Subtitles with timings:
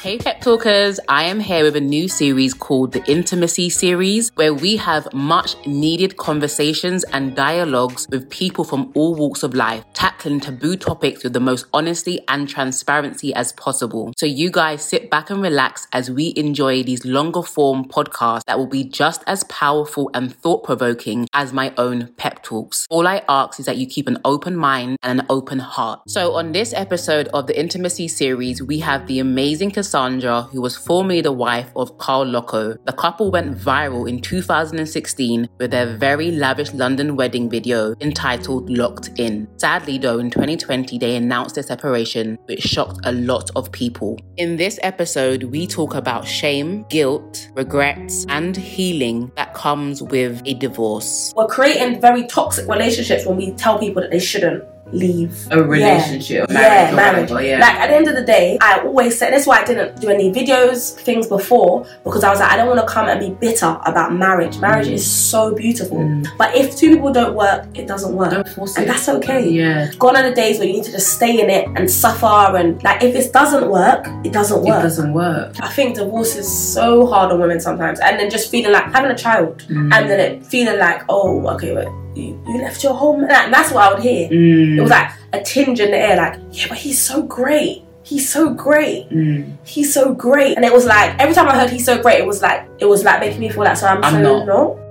[0.00, 4.54] Hey Pep Talkers, I am here with a new series called the Intimacy Series, where
[4.54, 10.38] we have much needed conversations and dialogues with people from all walks of life, tackling
[10.38, 14.12] taboo topics with the most honesty and transparency as possible.
[14.16, 18.56] So you guys sit back and relax as we enjoy these longer form podcasts that
[18.56, 22.86] will be just as powerful and thought provoking as my own pep talks.
[22.88, 26.00] All I ask is that you keep an open mind and an open heart.
[26.08, 30.74] So on this episode of the Intimacy Series, we have the amazing Cassandra, who was
[30.74, 32.78] formerly the wife of Carl Lokko.
[32.86, 39.10] The couple went viral in 2016 with their very lavish London wedding video entitled Locked
[39.18, 39.46] In.
[39.58, 44.18] Sadly, though, in 2020, they announced their separation, which shocked a lot of people.
[44.38, 50.54] In this episode, we talk about shame, guilt, regrets, and healing that comes with a
[50.54, 51.34] divorce.
[51.36, 56.46] We're creating very toxic relationships when we tell people that they shouldn't leave A relationship,
[56.48, 57.30] yeah, marriage, or marriage.
[57.30, 57.58] whatever, yeah.
[57.64, 60.08] Like at the end of the day, I always said that's why I didn't do
[60.08, 63.30] any videos, things before, because I was like, I don't want to come and be
[63.44, 64.56] bitter about marriage.
[64.68, 64.92] Marriage Mm.
[64.98, 65.98] is so beautiful.
[65.98, 66.26] Mm.
[66.40, 68.30] But if two people don't work, it doesn't work.
[68.30, 68.88] Don't force and it.
[68.88, 69.42] that's okay.
[69.60, 69.90] Yeah.
[69.98, 72.82] Gone are the days where you need to just stay in it and suffer and
[72.82, 74.78] like if it doesn't work, it doesn't work.
[74.80, 75.48] It doesn't work.
[75.60, 79.10] I think divorce is so hard on women sometimes, and then just feeling like having
[79.10, 79.92] a child, Mm.
[79.94, 83.72] and then it feeling like, oh, okay, wait, you, you left your home, and that's
[83.72, 84.28] what I would hear.
[84.28, 84.78] Mm.
[84.78, 87.84] It was like a tinge in the air, like, yeah, but he's so great.
[88.02, 89.10] He's so great.
[89.10, 89.56] Mm.
[89.66, 90.56] He's so great.
[90.56, 92.86] And it was like every time I heard he's so great, it was like it
[92.86, 94.46] was like making me feel like so I'm, I'm so not.
[94.46, 94.87] no.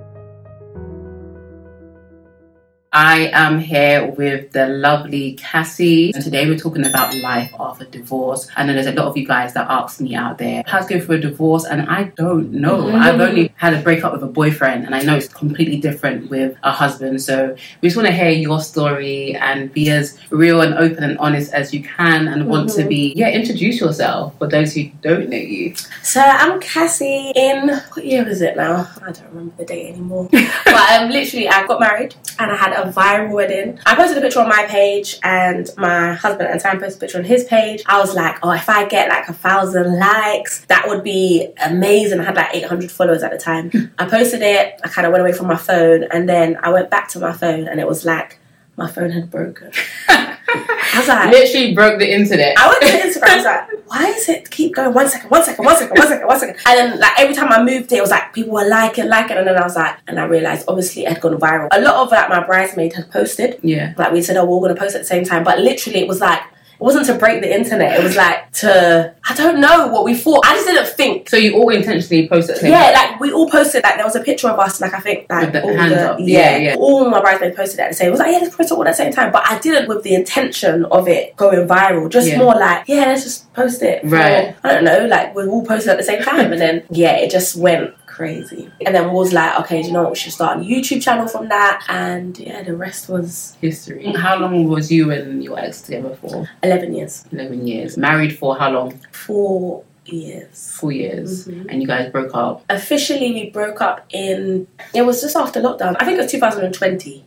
[3.00, 8.48] I am here with the lovely Cassie, and today we're talking about life after divorce.
[8.58, 11.02] I know there's a lot of you guys that ask me out there how's going
[11.02, 12.86] go through a divorce, and I don't know.
[12.86, 13.00] Mhm.
[13.00, 16.56] I've only had a breakup with a boyfriend, and I know it's completely different with
[16.64, 17.22] a husband.
[17.22, 21.20] So we just want to hear your story and be as real and open and
[21.20, 22.90] honest as you can, and want to Mhm.
[22.90, 23.30] be yeah.
[23.30, 25.76] Introduce yourself for those who don't know you.
[26.02, 27.32] So I'm Cassie.
[27.36, 28.88] In what year is it now?
[29.06, 30.30] I don't remember the date anymore.
[30.66, 33.80] but um, literally, I got married and I had a viral wedding.
[33.86, 37.02] I posted a picture on my page, and my husband at the time posted a
[37.02, 37.84] picture on his page.
[37.86, 42.20] I was like, oh, if I get like a thousand likes, that would be amazing.
[42.20, 43.72] I had like 800 followers at the time.
[43.72, 43.86] Hmm.
[43.98, 44.80] I posted it.
[44.84, 47.34] I kind of went away from my phone, and then I went back to my
[47.34, 48.40] phone, and it was like
[48.78, 49.72] my phone had broken.
[50.50, 52.58] I was like, Literally broke the internet.
[52.58, 53.30] I went to Instagram.
[53.30, 54.94] I was like, why is it keep going?
[54.94, 56.56] One second, one second, one second, one second, one second.
[56.66, 59.38] And then like every time I moved it, it was like people were liking, liking,
[59.38, 61.68] and then I was like, and I realized obviously it had gone viral.
[61.72, 63.60] A lot of like my bridesmaid had posted.
[63.64, 63.94] yeah.
[63.98, 66.08] Like we said, oh, we're all gonna post at the same time, but literally it
[66.08, 66.42] was like.
[66.80, 68.00] It wasn't to break the internet.
[68.00, 70.46] It was like to I don't know what we thought.
[70.46, 71.30] I just didn't think.
[71.30, 72.58] So you all intentionally posted.
[72.62, 73.84] Yeah, like we all posted.
[73.84, 74.80] Like there was a picture of us.
[74.80, 76.18] Like I think like With the all hands the up.
[76.20, 76.76] Yeah, yeah.
[76.76, 78.10] all my bridesmaids posted at the same.
[78.10, 79.32] It was like yeah, let's post it all at the same time.
[79.32, 82.10] But I didn't with the intention of it going viral.
[82.10, 82.38] Just Yeah.
[82.38, 84.04] more like yeah, let's just post it.
[84.04, 84.56] Right.
[84.64, 85.08] I don't know.
[85.08, 88.72] Like we all posted at the same time, and then yeah, it just went crazy.
[88.86, 90.12] And then was like, okay, do you know what?
[90.12, 91.86] We should start a YouTube channel from that.
[91.88, 94.12] And yeah, the rest was History.
[94.14, 96.50] How long was you and your ex together for?
[96.64, 97.96] eleven years, 11 years.
[97.98, 99.00] Married for how long?
[99.12, 100.72] four years.
[100.80, 101.48] Four years.
[101.48, 101.66] Mhm.
[101.70, 102.64] And you guys broke up.
[102.70, 104.66] Officially, we broke up in.
[104.94, 105.96] It was just after lockdown.
[106.00, 107.24] I think it was 2020.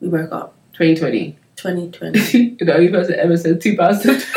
[0.00, 0.54] We broke up.
[0.74, 1.36] 2020.
[1.56, 2.56] 2020.
[2.58, 4.24] You're the only person ever said 2020.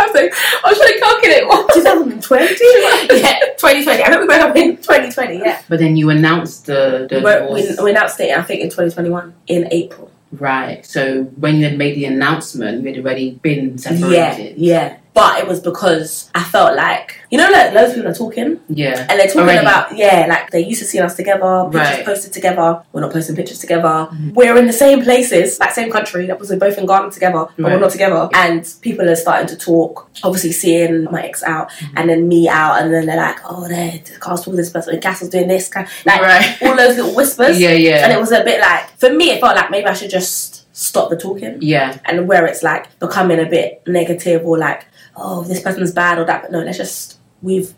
[0.00, 0.32] I was like,
[0.64, 1.74] I was trying to calculate what.
[1.74, 3.20] 2020?
[3.22, 4.02] yeah, 2020.
[4.02, 5.62] I think we broke up in 2020, yeah.
[5.68, 9.34] But then you announced the, the We, we, we announced it, I think, in 2021,
[9.48, 10.10] in April.
[10.32, 10.86] Right.
[10.86, 14.56] So when you had made the announcement, you had already been separated.
[14.56, 14.96] Yeah, yeah.
[15.12, 18.58] But it was because I felt like you know, like loads of people are talking
[18.68, 19.06] Yeah.
[19.08, 19.58] and they're talking Already.
[19.60, 22.04] about yeah, like they used to see us together, pictures Right.
[22.04, 22.82] posted together.
[22.92, 23.82] We're not posting pictures together.
[23.88, 24.32] Mm-hmm.
[24.34, 26.26] We're in the same places, like same country.
[26.26, 28.28] That was we're both in Ghana together, but we're not together.
[28.34, 30.10] And people are starting to talk.
[30.24, 31.98] Obviously, seeing my ex out Mm-hmm.
[31.98, 35.30] and then me out, and then they're like, oh, they talking to this person, Castle's
[35.30, 36.58] doing this, kind like Right.
[36.62, 37.60] all those little whispers.
[37.64, 38.02] Yeah, yeah.
[38.04, 40.56] And it was a bit like for me, it felt like maybe I should just
[40.76, 41.98] stop the talking Yeah.
[42.06, 44.86] and where it's like becoming a bit negative or like,
[45.16, 46.42] oh, this person's bad or that.
[46.42, 47.74] But no, let's just we've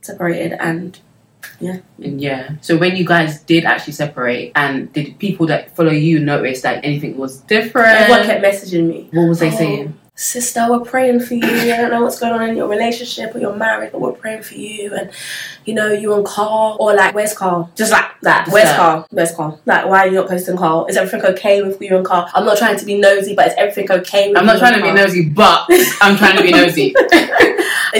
[0.00, 0.98] separated and
[1.60, 1.78] yeah.
[2.02, 2.52] And yeah.
[2.62, 6.84] So when you guys did actually separate, and did people that follow you notice that
[6.84, 7.88] anything was different?
[7.88, 9.08] Everyone kept messaging me.
[9.12, 9.98] what was they Oh, saying?
[10.16, 11.44] Sister, we're praying for you.
[11.44, 14.42] I don't know what's going on in your relationship or your marriage, but we're praying
[14.42, 14.94] for you.
[14.94, 15.10] And
[15.64, 17.68] you know, you and Carl, or like, where's Carl?
[17.74, 18.46] Just like that.
[18.48, 18.76] Where's that.
[18.78, 19.06] Carl?
[19.10, 19.60] Where's Carl?
[19.66, 20.86] Like, why are you not posting Carl?
[20.86, 22.30] Is everything okay with you and Carl?
[22.32, 24.86] I'm not trying to be nosy, but is everything okay with I'm not trying to
[24.86, 25.66] and be nosy, but
[26.00, 26.94] I'm trying to be nosy.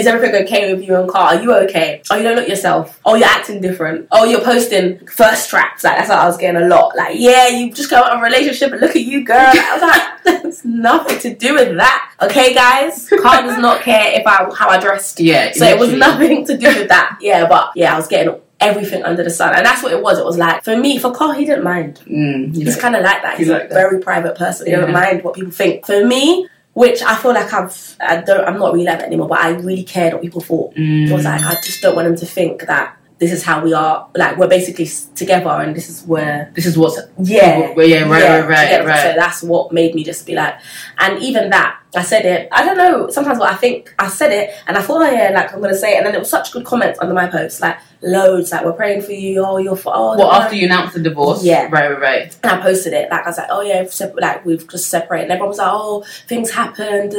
[0.05, 1.35] Is everything okay with you and Carl?
[1.35, 1.99] Are you okay?
[2.11, 3.01] Oh, you don't look yourself.
[3.03, 4.07] Oh, you're acting different.
[4.11, 5.83] Oh, you're posting first tracks.
[5.83, 6.95] Like that's what I was getting a lot.
[6.95, 9.35] Like, yeah, you just got out of a relationship and look at you, girl.
[9.39, 12.11] I was like, there's nothing to do with that.
[12.21, 13.09] Okay, guys.
[13.19, 15.19] Carl does not care if I how I dressed.
[15.19, 15.51] Yeah.
[15.53, 17.17] So it was nothing to do with that.
[17.19, 20.19] Yeah, but yeah, I was getting everything under the sun, and that's what it was.
[20.19, 21.99] It was like for me, for Carl, he didn't mind.
[22.05, 23.39] Mm, you He's kind of like that.
[23.39, 23.73] He's He's like a that.
[23.73, 24.67] very private person.
[24.67, 25.83] He doesn't mind what people think.
[25.87, 29.29] For me, which I feel like I've, I don't, I'm not really like that anymore.
[29.29, 30.75] But I really cared what people thought.
[30.75, 31.09] Mm.
[31.09, 33.73] It was like I just don't want them to think that this is how we
[33.73, 34.09] are.
[34.13, 36.51] Like we're basically together, and this is where.
[36.53, 39.01] This is what's Yeah, yeah, right, right, right, right.
[39.03, 40.55] So that's what made me just be like,
[40.99, 42.49] and even that I said it.
[42.51, 43.09] I don't know.
[43.09, 45.75] Sometimes what I think I said it, and I thought, oh yeah, like I'm gonna
[45.77, 48.63] say it, and then it was such good comments under my post, like loads, like
[48.65, 49.43] we're praying for you.
[49.45, 50.17] Oh, you're for oh.
[50.17, 51.63] Well, after you announced the divorce, Yeah.
[51.71, 52.37] right, right, right.
[52.43, 53.09] and I posted it.
[53.09, 53.85] Like I was like, oh yeah,
[54.17, 55.23] like we've just separated.
[55.25, 57.13] And everyone was like, oh, things happened.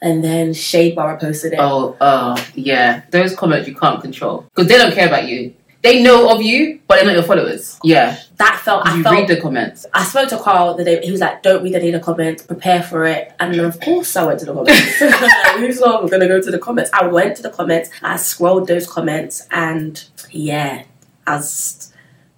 [0.00, 1.58] And then Shade Bar posted it.
[1.60, 3.02] Oh, oh, yeah.
[3.10, 5.54] Those comments you can't control because they don't care about you.
[5.82, 7.78] They know of you, but they're not your followers.
[7.82, 8.18] Yeah.
[8.36, 8.86] That felt.
[8.86, 9.14] I you felt.
[9.16, 9.86] read the comments?
[9.94, 11.00] I spoke to Carl the day.
[11.02, 12.42] He was like, "Don't read any of the comments.
[12.42, 14.98] Prepare for it." And then of course I went to the comments.
[15.58, 16.90] Who's not gonna go to the comments?
[16.92, 17.88] I went to the comments.
[18.02, 20.82] I scrolled those comments, and yeah,
[21.26, 21.92] I was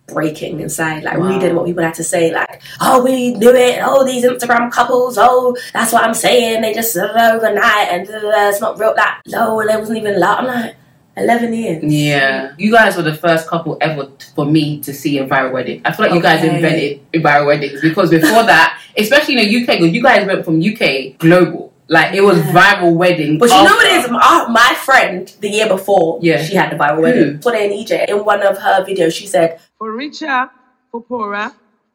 [0.07, 1.29] breaking inside, like Wow.
[1.29, 3.81] reading what people had to say, like, "Oh, we knew it.
[3.83, 5.17] Oh, these Instagram couples.
[5.19, 6.63] Oh, that's what I'm saying.
[6.63, 8.95] They just overnight, and uh, it's not real.
[8.95, 10.77] That no, there wasn't even love." I'm like,
[11.17, 11.83] eleven years.
[11.85, 12.53] Yeah.
[12.59, 15.83] You guys were the first couple ever t- for me to see a viral wedding.
[15.85, 19.79] I feel like you guys invented viral weddings because before that, especially in the UK,
[19.79, 21.73] because you guys went from UK global.
[21.89, 22.53] Like it was Yeah.
[22.53, 23.39] viral wedding.
[23.39, 24.11] But you know what it is?
[24.11, 26.43] My, my friend, the year before, Yeah.
[26.43, 27.41] she had the viral wedding.
[27.41, 30.49] For in EJ, in one of her videos, she said, For richer,
[30.91, 31.51] for poorer.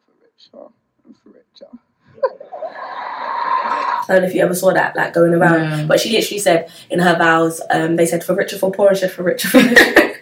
[0.06, 0.68] For richer,
[1.04, 1.66] and for richer.
[4.08, 5.60] I don't know if you ever saw that, like going around.
[5.60, 5.86] Yeah.
[5.86, 9.02] But she literally said in her vows, um, they said for richer, for poorer, she
[9.02, 10.14] said for richer, for richer.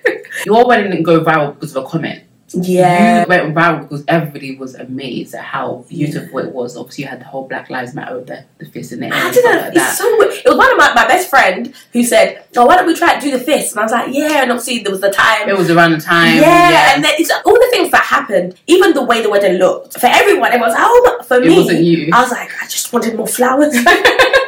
[0.45, 2.23] Your wedding didn't go viral because of a comment.
[2.63, 3.23] Yeah.
[3.23, 6.77] You went viral because everybody was amazed at how beautiful it was.
[6.77, 9.11] Obviously, you had the whole Black Lives Matter with the, the fist in air.
[9.13, 9.61] I didn't.
[9.61, 10.33] like it's so weird.
[10.35, 13.15] It was one of my, my best friend who said, "Oh, why don't we try
[13.15, 15.49] to do the fist?" And I was like, "Yeah." And obviously there was the time.
[15.49, 16.37] It was around the time.
[16.37, 16.95] yeah, yeah.
[16.95, 20.07] and then it's all the things that happened, even the way the wedding looked for
[20.07, 20.53] everyone.
[20.53, 22.11] Everyone was like, "Oh, for It me, wasn't you.
[22.13, 23.75] I was like, I just wanted more flowers."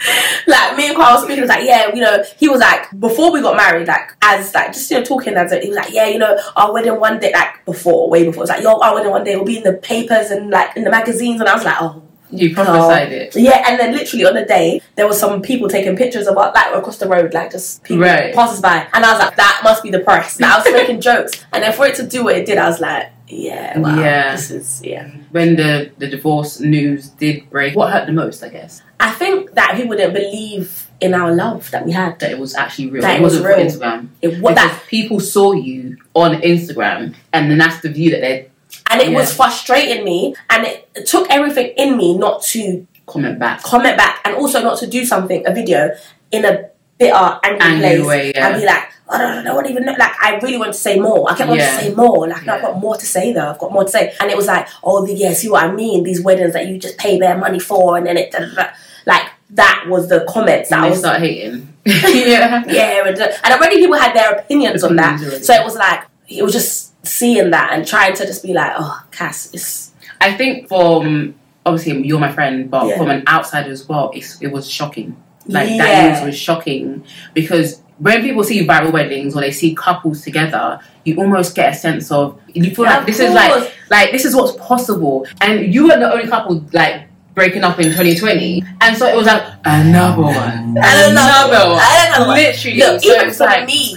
[0.46, 3.32] like me and Carl was speaking, was like, yeah, you know, he was like, before
[3.32, 5.92] we got married, like as like just you know talking as a, he was like,
[5.92, 8.78] yeah, you know, our wedding one day, like before, way before, it was like, yo,
[8.80, 11.48] our wedding one day will be in the papers and like in the magazines, and
[11.48, 12.02] I was like, oh.
[12.32, 13.34] You prophesied it.
[13.34, 16.54] Yeah, and then literally on the day, there was some people taking pictures of us,
[16.54, 18.32] like across the road, like just people Right.
[18.32, 20.38] passers by, and I was like, that must be the press.
[20.40, 22.68] Like, I was making jokes, and then for it to do what it did, I
[22.68, 24.32] was like, yeah, wow, Yeah.
[24.36, 25.08] this is yeah.
[25.30, 28.82] When the, the divorce news did break, what hurt the most, I guess?
[28.98, 32.18] I think that people didn't believe in our love that we had.
[32.20, 33.02] That it was actually real.
[33.02, 33.66] That it it was wasn't real.
[33.66, 34.08] Instagram.
[34.20, 38.50] It, what that people saw you on Instagram, and then that's the view that they
[38.90, 39.16] and it Yeah.
[39.18, 43.62] was frustrating me and it took everything in me not to comment back.
[43.62, 45.90] comment back and also not to do something a video
[46.30, 46.68] in a
[47.00, 48.48] bitter uh, angry, Angry place way, yeah.
[48.48, 49.94] and be like oh, no, no, no, I don't even know.
[49.98, 51.28] Like, I really want to say more.
[51.28, 51.76] I kept wanting Yeah.
[51.78, 52.28] to say more.
[52.28, 53.50] Like, no, I've got more to say though.
[53.50, 54.14] I've got more to say.
[54.20, 56.04] And it was like, oh, the, yeah, see what I mean?
[56.04, 58.66] These weddings that you just pay their money for, and then it, da, da, da.
[59.06, 61.74] like, that was the comments that And I was start hating.
[61.84, 62.62] yeah.
[62.68, 65.18] yeah, and, and already people had their opinions on that.
[65.42, 68.72] So it was like it was just seeing that and trying to just be like,
[68.78, 69.90] oh, Cass, it's
[70.20, 71.34] I think from
[71.66, 72.98] obviously you're my friend, but Yeah.
[72.98, 75.16] from an outsider as well, it's, it was shocking.
[75.46, 75.78] Like Yeah.
[75.78, 77.02] that news was shocking
[77.34, 81.76] because when people see viral weddings or they see couples together, you almost get a
[81.76, 85.26] sense of you feel Yeah, like of this is like like this is what's possible,
[85.40, 87.02] and you were the only couple like
[87.34, 90.34] breaking up in 2020, and so it was like another one,
[90.82, 91.80] And another one.
[91.80, 92.36] And another one.
[92.36, 92.78] literally.
[92.78, 93.94] Look, so even it's for like, me,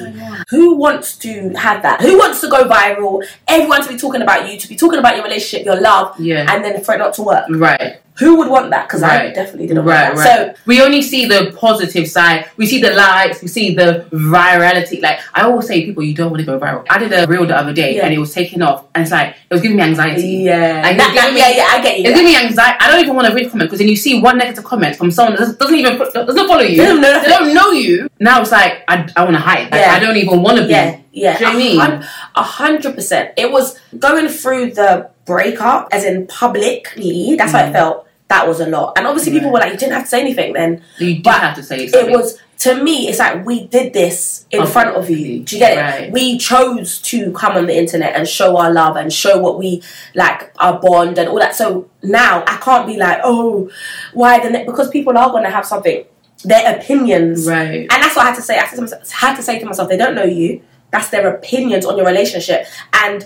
[0.50, 2.02] who wants to have that?
[2.02, 3.26] Who wants to go viral?
[3.48, 6.46] Everyone to be talking about you, to be talking about your relationship, your love, yeah,
[6.54, 7.46] and then for it not to work.
[7.50, 8.00] right.
[8.20, 8.88] Who would want that?
[8.88, 10.26] Because I definitely didn't Right, want right.
[10.48, 10.56] that.
[10.58, 12.46] So we only see the positive side.
[12.58, 13.42] We see the likes.
[13.42, 15.02] We see the virality.
[15.02, 16.86] Like I always say, people, you don't want to go viral.
[16.90, 18.06] I did a reel the other day, Yeah.
[18.06, 20.28] and it was taking off, and it's like it was giving me anxiety.
[20.46, 22.06] yeah, Like, that, that- me- yeah, yeah, I get you.
[22.06, 22.78] It's giving me anxiety.
[22.82, 25.10] I don't even want to read comments because then you see one negative comment from
[25.12, 26.78] someone that doesn't- doesn't even doesn't follow you.
[26.78, 28.10] They don't know They don't know you.
[28.20, 29.72] Now it's like I, I want to hide.
[29.72, 29.96] Like, Yeah.
[29.96, 30.70] I don't even want to be.
[30.72, 31.38] Yeah, yeah.
[31.38, 32.06] Do you know I mean?
[32.36, 33.32] A hundred percent.
[33.38, 37.36] It was going through the breakup, as in publicly.
[37.38, 37.74] That's how it mm.
[37.74, 38.08] felt.
[38.30, 40.54] That was a lot, and obviously people were like, "You didn't have to say anything."
[40.54, 42.14] Then You But have to say it something.
[42.14, 43.08] was to me.
[43.08, 44.72] It's like we did this in Okay.
[44.72, 45.42] front of you.
[45.44, 46.12] Do you get it?
[46.12, 49.84] We chose to come on the internet and show our love and show what we
[50.16, 51.54] like our bond and all that.
[51.56, 53.70] So now I can't be like, "Oh,
[54.14, 54.66] why the ne-?
[54.66, 56.04] because people are going to have something."
[56.46, 57.82] Their opinions, right.
[57.82, 58.58] and that's what I had to say.
[58.58, 60.62] I had to, myself- had to say to myself, they don't know you.
[60.92, 62.66] That's their opinions on your relationship.
[62.92, 63.26] And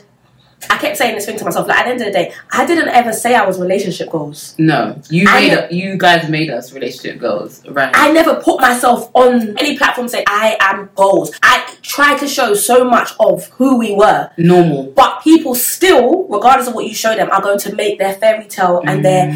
[0.69, 1.67] I kept saying this thing to myself.
[1.67, 4.55] Like at the end of the day, I didn't ever say I was relationship goals.
[4.57, 7.91] No, you made you guys made us relationship goals, right?
[7.93, 11.37] I never put myself on any platform saying I am goals.
[11.43, 14.31] I tried to show so much of who we were.
[14.37, 14.91] Normal.
[14.95, 18.45] But people still, regardless of what you show them, are going to make their fairy
[18.45, 19.31] tale and their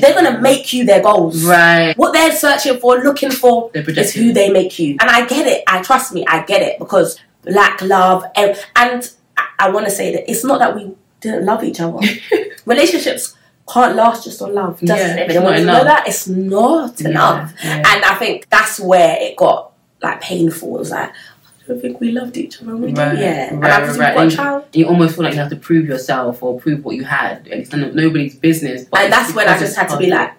[0.00, 1.42] they're gonna make you their goals.
[1.42, 1.48] Mm.
[1.48, 1.98] Right.
[1.98, 4.96] What they're searching for, looking for, is who they make you.
[5.00, 5.64] And I get it.
[5.66, 6.24] I trust me.
[6.26, 9.10] I get it because black love and, and
[9.58, 11.98] I, want to say that it's not that we didn't love each other.
[12.66, 13.34] Relationships
[13.68, 14.78] can't last just on love.
[14.80, 15.84] Does Yeah, it's everyone not know enough.
[15.84, 16.08] that?
[16.08, 17.52] It's not enough.
[17.64, 17.76] yeah.
[17.86, 19.72] And I think that's where it got
[20.02, 20.76] like painful.
[20.76, 22.76] It was like, I don't think we loved each other.
[22.76, 23.48] We Right, did, yeah.
[23.50, 24.64] and right, after right, And child.
[24.72, 27.72] You almost feel like you have to prove yourself or prove what you had, it's
[27.72, 28.84] none of nobody's business.
[28.84, 30.32] But And that's when I just had to be like,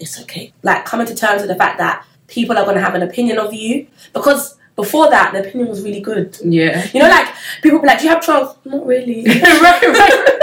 [0.00, 0.52] it's okay.
[0.64, 3.38] Like coming to terms with the fact that people are going to have an opinion
[3.38, 6.36] of you because before that the opinion was really good.
[6.44, 7.28] yeah, You know, like
[7.62, 9.24] people be like, "Do you have Charles?" Not really.
[9.26, 10.40] right, right.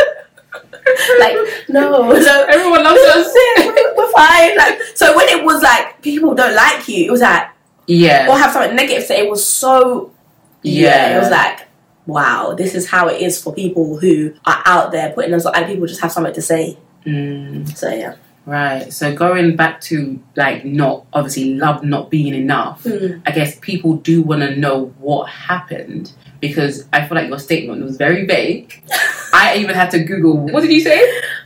[1.19, 1.35] like
[1.69, 2.19] no.
[2.19, 3.33] So Everyone loves us.
[3.57, 4.57] we're, we're fine.
[4.57, 7.49] Like so when it was like people don't like you, it was like
[7.87, 9.19] Yeah, or have something negative to say.
[9.25, 10.11] It was so
[10.61, 11.15] yeah.
[11.17, 11.67] It was like.
[12.07, 15.67] Wow, this is how it is for people who are out there putting themselves, and
[15.67, 16.75] people just have something to say.
[17.05, 18.15] Mm, So yeah,
[18.51, 18.91] right.
[18.91, 22.83] So going back to like not obviously love not being enough.
[22.83, 23.21] Mm.
[23.25, 27.83] I guess people do want to know what happened because I feel like your statement
[27.83, 28.83] was very vague.
[29.33, 30.37] I even had to Google.
[30.53, 30.99] What did you say?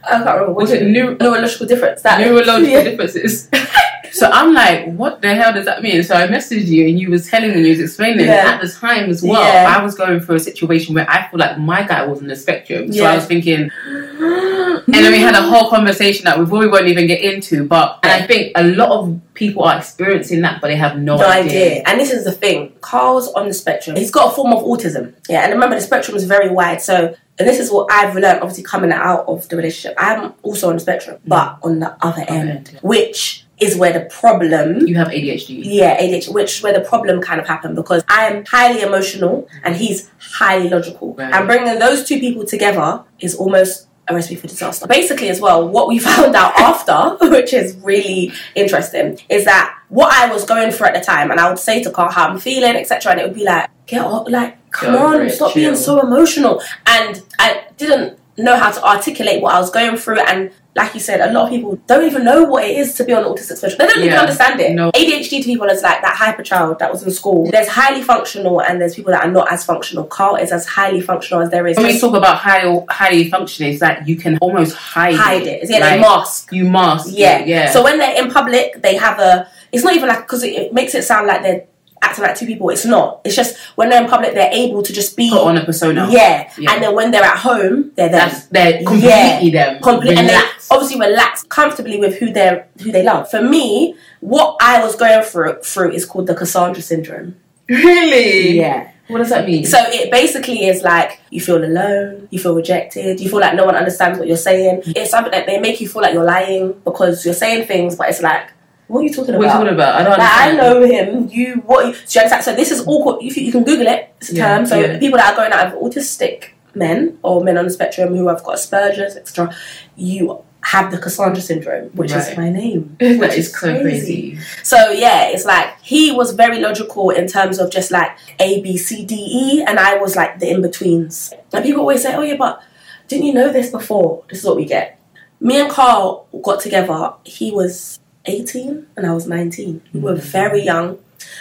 [0.03, 0.53] I can't remember.
[0.53, 2.01] Was What it neuro- neurological difference?
[2.01, 2.83] That neurological Yeah.
[2.83, 3.50] differences.
[4.15, 6.01] so I'm like, what the hell does that mean?
[6.01, 8.53] So I messaged you and you was telling me, you was explaining Yeah.
[8.53, 9.41] at the time as well.
[9.41, 9.75] Yeah.
[9.77, 12.36] I was going through a situation where I feel like my guy was on the
[12.38, 12.93] spectrum.
[12.93, 13.12] So Yeah.
[13.12, 17.07] I was thinking, and then we had a whole conversation that we probably won't even
[17.07, 17.65] get into.
[17.67, 21.17] But and I think a lot of people are experiencing that, but they have no,
[21.17, 21.65] No idea.
[21.74, 21.84] idea.
[21.86, 22.72] And this is the thing.
[22.79, 23.98] Carl's on the spectrum.
[23.98, 25.13] He's got a form of autism.
[25.27, 26.81] Yeah, and remember the spectrum is very wide.
[26.81, 29.98] So, and this is what I've learned, obviously coming out of the relationship.
[29.98, 31.27] I'm also on the spectrum, mm.
[31.27, 34.88] but on the other end, end, which is where the problem.
[34.88, 35.62] You have ADHD.
[35.63, 39.47] Yeah, ADHD, which is where the problem kind of happened because I am highly emotional
[39.63, 41.13] and he's highly logical.
[41.13, 41.33] Right.
[41.33, 44.88] And bringing those two people together is almost a recipe for disaster.
[44.88, 50.13] Basically, as well, what we found out after, which is really interesting, is that what
[50.13, 52.39] I was going through at the time, and I would say to Carl how I'm
[52.39, 55.63] feeling, etc., and it would be like, get off, like, come Go on, stop chill.
[55.63, 56.62] being so emotional.
[56.85, 61.00] And I didn't know how to articulate what I was going through and like you
[61.00, 63.56] said, a lot of people don't even know what it is to be on autistic
[63.56, 63.77] spectrum.
[63.80, 64.75] They don't even understand it.
[64.75, 64.92] No.
[64.92, 67.50] ADHD to people is like that hyper child that was in school.
[67.50, 70.04] There's highly functional and there's people that are not as functional.
[70.04, 71.77] Carl is as highly functional as there is.
[71.77, 75.70] When we talk about highly, highly functioning, it's like you can almost hide, hide it.
[75.70, 76.51] Yeah, they mask.
[76.51, 77.08] You mask.
[77.10, 77.39] Yeah.
[77.39, 77.72] it, yeah.
[77.72, 79.50] So when they're in public, they have a.
[79.72, 81.68] It's not even like because it, it makes it sound like they're
[82.05, 82.69] acting like two people.
[82.69, 83.21] It's not.
[83.25, 85.29] It's just when they're in public, they're able to just be.
[85.29, 86.07] put on a persona.
[86.12, 86.51] yeah.
[86.57, 86.74] Yeah.
[86.74, 88.29] and then when they're at home, they're them.
[88.29, 89.81] That's they're completely them.
[89.81, 93.29] Completely, and they obviously relax comfortably with who they're who they love.
[93.29, 97.35] For me, what I was going through through is called the Cassandra syndrome.
[97.67, 98.57] Really?
[98.57, 98.91] Yeah.
[99.07, 99.65] What does that mean?
[99.65, 103.65] So it basically is like you feel alone, you feel rejected, you feel like no
[103.65, 104.81] one understands what you're saying.
[104.88, 108.09] It's something that they make you feel like you're lying because you're saying things, but
[108.09, 108.50] it's like,
[108.88, 109.39] what are you talking about?
[109.39, 109.96] what are you talking about?
[109.96, 111.30] I don't Like, I know him.
[111.30, 111.88] You what?
[111.88, 112.42] You, do?
[112.42, 113.04] So this is all.
[113.04, 114.13] called- You, you can Google it.
[114.22, 114.65] It's a Yeah, term.
[114.65, 115.00] So yeah.
[115.00, 118.44] people that are going out of autistic men or men on the spectrum who have
[118.44, 119.56] got Asperger's, etc.
[119.96, 122.96] You have the Cassandra syndrome, which is my name.
[123.00, 124.38] That which is so crazy.
[124.63, 128.77] So yeah, it's like he was very logical in terms of just like A, B,
[128.77, 131.34] C, D, E, and I was like the in betweens.
[131.54, 132.62] And people always say, "Oh yeah, but
[133.08, 135.00] didn't you know this before?" This is what we get.
[135.39, 137.13] me and Carl got together.
[137.24, 139.82] He was 18 and I was 19.
[139.94, 140.03] We mm.
[140.03, 141.00] were very young.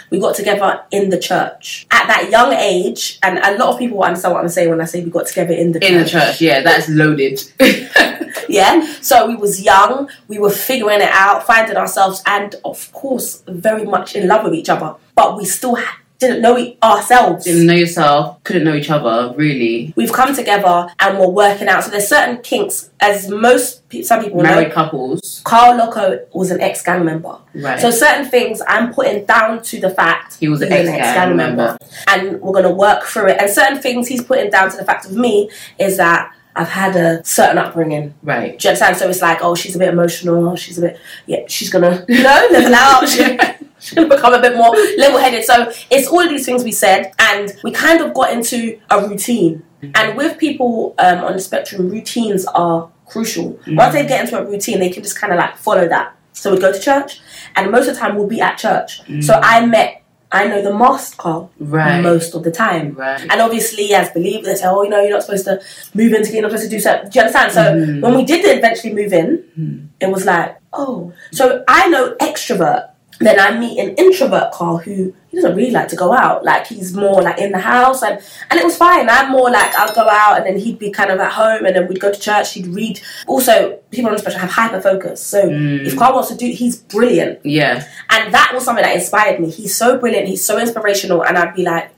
[0.09, 3.97] We got together in the church at that young age, and a lot of people
[3.97, 6.09] will understand what I'm saying when I say we got together in the In the
[6.09, 7.41] church, yeah, that's loaded.
[8.49, 8.85] yeah.
[9.01, 13.85] So we was young, we were figuring it out, finding ourselves, and of course, very
[13.85, 14.95] much in love with each other.
[15.13, 17.43] But we still ha- didn't know e- ourselves.
[17.45, 19.93] Didn't know yourself, couldn't know each other, really.
[19.95, 21.83] We've come together and we're working out.
[21.83, 24.73] So there's certain kinks, as most pe- some people Married know.
[24.73, 25.41] couples.
[25.43, 27.37] Carl Lokko was an ex-gang member.
[27.53, 27.79] Right.
[27.79, 31.77] So certain things I'm putting down to the fact He was an he's ex-gang member.
[32.07, 33.37] and we're gonna work through it.
[33.41, 36.95] And certain things he's putting down to the fact of me is that I've had
[36.95, 38.13] a certain upbringing.
[38.23, 38.57] right.
[38.57, 38.95] Do you understand?
[38.95, 40.55] So it's like, oh, she's a bit emotional.
[40.55, 43.09] She's a bit, yeah, she's gonna, you know, level out.
[43.09, 43.37] She-
[43.95, 45.43] Gonna become a bit more level-headed.
[45.43, 49.07] So it's all of these things we said, and we kind of got into a
[49.07, 49.63] routine.
[49.81, 49.91] Mm-hmm.
[49.95, 53.53] And with people um, on the spectrum, routines are crucial.
[53.53, 53.75] Mm-hmm.
[53.75, 56.15] Once they get into a routine, they can just kind of like follow that.
[56.33, 57.21] So we go to church,
[57.55, 59.01] and most of the time we'll be at church.
[59.03, 59.21] Mm-hmm.
[59.21, 60.01] So I met.
[60.31, 62.01] I know the master Right.
[62.01, 62.93] most of the time.
[62.95, 63.21] Right.
[63.21, 65.61] And obviously, as believers, they say, oh, you know, you're not supposed to
[65.93, 67.09] move in together, you're not supposed to do something.
[67.09, 67.51] Do you understand?
[67.53, 71.13] So when we did eventually move in, it was like, oh.
[71.31, 72.89] So I know extrovert.
[73.19, 76.43] Then I meet an introvert Carl who he doesn't really like to go out.
[76.43, 78.19] Like he's more like in the house and
[78.49, 79.09] and it was fine.
[79.09, 81.75] I'm more like I'll go out and then he'd be kind of at home and
[81.75, 83.01] then we'd go to church, he'd read.
[83.27, 85.25] Also, people on the spectrum have hyper focus.
[85.25, 87.39] So if Carl wants to do he's brilliant.
[87.45, 87.87] Yeah.
[88.09, 89.49] And that was something that inspired me.
[89.49, 91.91] He's so brilliant, he's so inspirational, and I'd be like,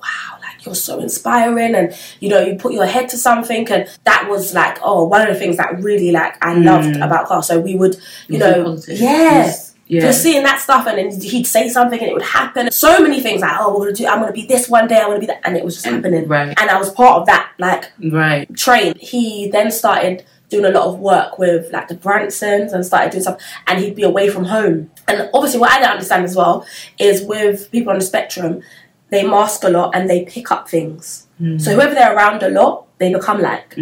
[0.00, 3.88] wow, like you're so inspiring, and you know, you put your head to something, and
[4.04, 7.42] that was like, oh, one of the things that really like I loved about Carl.
[7.42, 7.96] So we would,
[8.28, 8.98] you so know, positive.
[9.00, 9.10] yeah.
[9.10, 9.69] Yes.
[9.90, 10.02] Yeah.
[10.02, 12.70] Just seeing that stuff, and then he'd say something, and it would happen.
[12.70, 14.06] So many things like, "Oh, we're gonna do.
[14.06, 14.98] I'm gonna be this one day.
[15.00, 16.28] I'm gonna be that," and it was just happening.
[16.28, 16.54] right.
[16.60, 18.46] And I was part of that, like Right.
[18.56, 18.94] train.
[19.00, 23.22] He then started doing a lot of work with like the Bransons and started doing
[23.22, 24.90] stuff and he'd be away from home.
[25.06, 26.66] And obviously what I don't understand as well
[26.98, 28.60] is with people on the spectrum,
[29.10, 31.28] they mask a lot and they pick up things.
[31.38, 31.58] Hmm.
[31.58, 33.72] So whoever they're around a lot, they become like.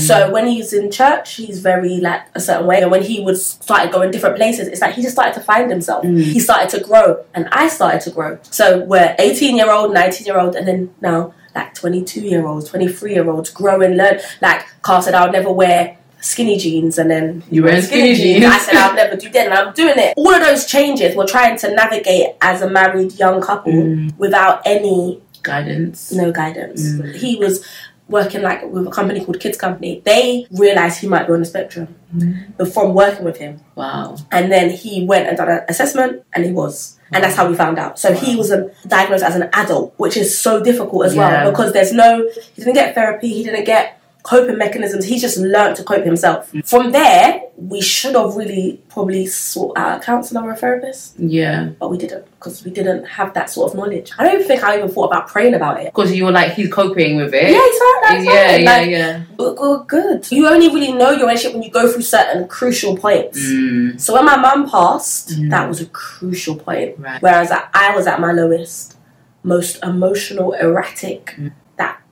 [0.00, 2.80] So when he's in church, he's very like a certain way.
[2.82, 5.70] And when he would started going different places, it's like he just started to find
[5.70, 6.04] himself.
[6.04, 8.38] He started to grow, and I started to grow.
[8.50, 12.68] So we're 18 year old, 19 year old, and then now like 22 year olds,
[12.70, 14.18] 23 year olds grow and learn.
[14.40, 18.44] Like Carl said, I'll never wear skinny jeans, and then You wear skinny jeans.
[18.46, 20.14] I said I'll never do that, and I'm doing it.
[20.16, 24.16] All of those changes, we're trying to navigate as a married young couple Mm.
[24.16, 26.12] without any Guidance.
[26.12, 26.80] no guidance.
[26.88, 27.16] Mm.
[27.16, 27.64] He was
[28.12, 30.00] working like with a company called Kids Company.
[30.04, 32.52] They realized he might be on the spectrum Mm.
[32.58, 33.60] but from working with him.
[33.74, 34.16] Wow.
[34.30, 36.98] And then he went and done an assessment, and he was.
[37.10, 37.98] And that's how we found out.
[37.98, 38.52] So he was
[38.86, 41.44] diagnosed as an adult, which is so difficult as Yeah.
[41.44, 45.36] well because there's no, he didn't get therapy, he didn't get coping mechanisms, he just
[45.38, 46.52] learned to cope himself.
[46.64, 51.70] From there, we should have really probably sought out a counselor or a therapist, Yeah.
[51.80, 54.10] but we didn't because we didn't have that sort of knowledge.
[54.18, 55.86] I don't think I even thought about praying about it.
[55.86, 57.50] Because you were like, he's coping with it.
[57.50, 58.62] Yeah, he's yeah, fine.
[58.64, 59.22] yeah, Like, yeah.
[59.38, 60.30] we're good.
[60.30, 63.38] You only really know your relationship when you go through certain crucial points.
[63.40, 64.00] Mm.
[64.00, 65.50] So when my mum passed, Mm.
[65.50, 66.96] that was a crucial point.
[66.98, 67.20] Right.
[67.22, 68.96] Whereas I, I was at my lowest,
[69.44, 71.36] most emotional, erratic.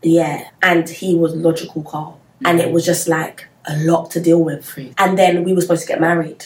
[0.02, 4.42] Yeah, and he was logical, Carl, and it was just like a lot to deal
[4.42, 4.78] with.
[4.98, 6.44] And then we were supposed to get married.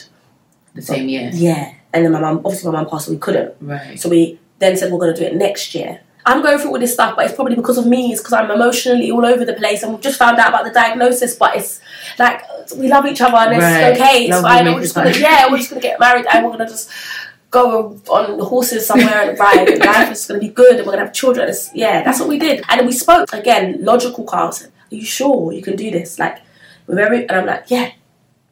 [0.75, 1.31] The same year.
[1.33, 3.55] Yeah, and then my mum, obviously my mum passed, so we couldn't.
[3.61, 3.99] Right.
[4.01, 6.01] So we then said we're going to do it next year.
[6.27, 8.11] I'm going through all this stuff, but it's probably because of me.
[8.11, 10.71] It's because I'm emotionally all over the place, and we've just found out about the
[10.71, 11.35] diagnosis.
[11.37, 11.81] But it's
[12.19, 12.43] like
[12.77, 13.93] we love each other, and it's Right.
[13.95, 14.25] okay.
[14.27, 14.65] It's fine.
[14.65, 16.91] We're just gonna, yeah, we're just gonna get married, and we're gonna just
[17.55, 19.69] go on the horses somewhere and ride.
[19.69, 21.49] and life is gonna be good, and we're gonna have children.
[21.49, 22.65] It's, yeah, that's what we did.
[22.69, 23.79] And we spoke again.
[23.81, 26.39] Logical, Carl "Are you sure you can do this?" Like,
[26.87, 27.93] we're very, and I'm like, "Yeah."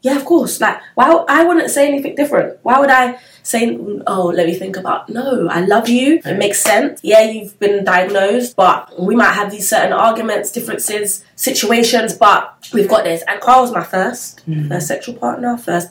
[0.03, 0.61] Yeah, of course.
[0.61, 1.07] Like, why?
[1.29, 2.59] I wouldn't say anything different.
[2.63, 3.61] Why would I say,
[4.07, 5.09] "Oh, let me think about"?
[5.09, 6.21] No, I love you.
[6.25, 7.01] It makes sense.
[7.05, 12.43] Yeah, you've been diagnosed, but we might have these certain arguments, differences, situations, but
[12.75, 13.23] we've got this.
[13.29, 14.69] And Carl was my first, hmm.
[14.69, 15.57] first sexual partner.
[15.57, 15.89] First,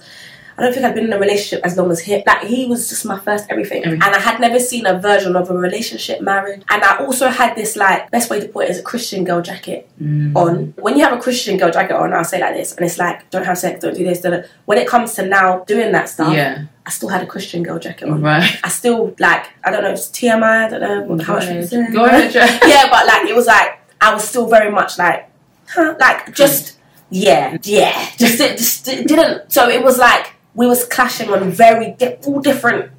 [0.58, 2.24] I don't think I'd been in a relationship as long as him.
[2.26, 3.86] Like, he was just my first everything.
[3.86, 4.04] Everything.
[4.04, 6.64] And I had never seen a version of a relationship marriage.
[6.70, 9.42] And I also had this like best way to put it is a Christian girl
[9.42, 10.36] jacket mm.
[10.36, 10.74] on.
[10.78, 13.30] When you have a Christian girl jacket on, I'll say like this, and it's like,
[13.30, 14.46] don't have sex, don't do this, don't.
[14.66, 16.66] When it comes to now doing that stuff, Yeah.
[16.86, 18.22] I still had a Christian girl jacket on.
[18.22, 18.60] Right.
[18.64, 21.58] I still like I don't know it's TMI, I don't know what how much we
[21.60, 21.94] ahead.
[21.94, 22.34] Go ahead,
[22.68, 25.30] yeah, but like it was like I was still very much like,
[25.70, 26.80] huh, like just
[27.12, 29.52] yeah, yeah, just it just it didn't.
[29.52, 32.92] So it was like we was clashing on very di- all different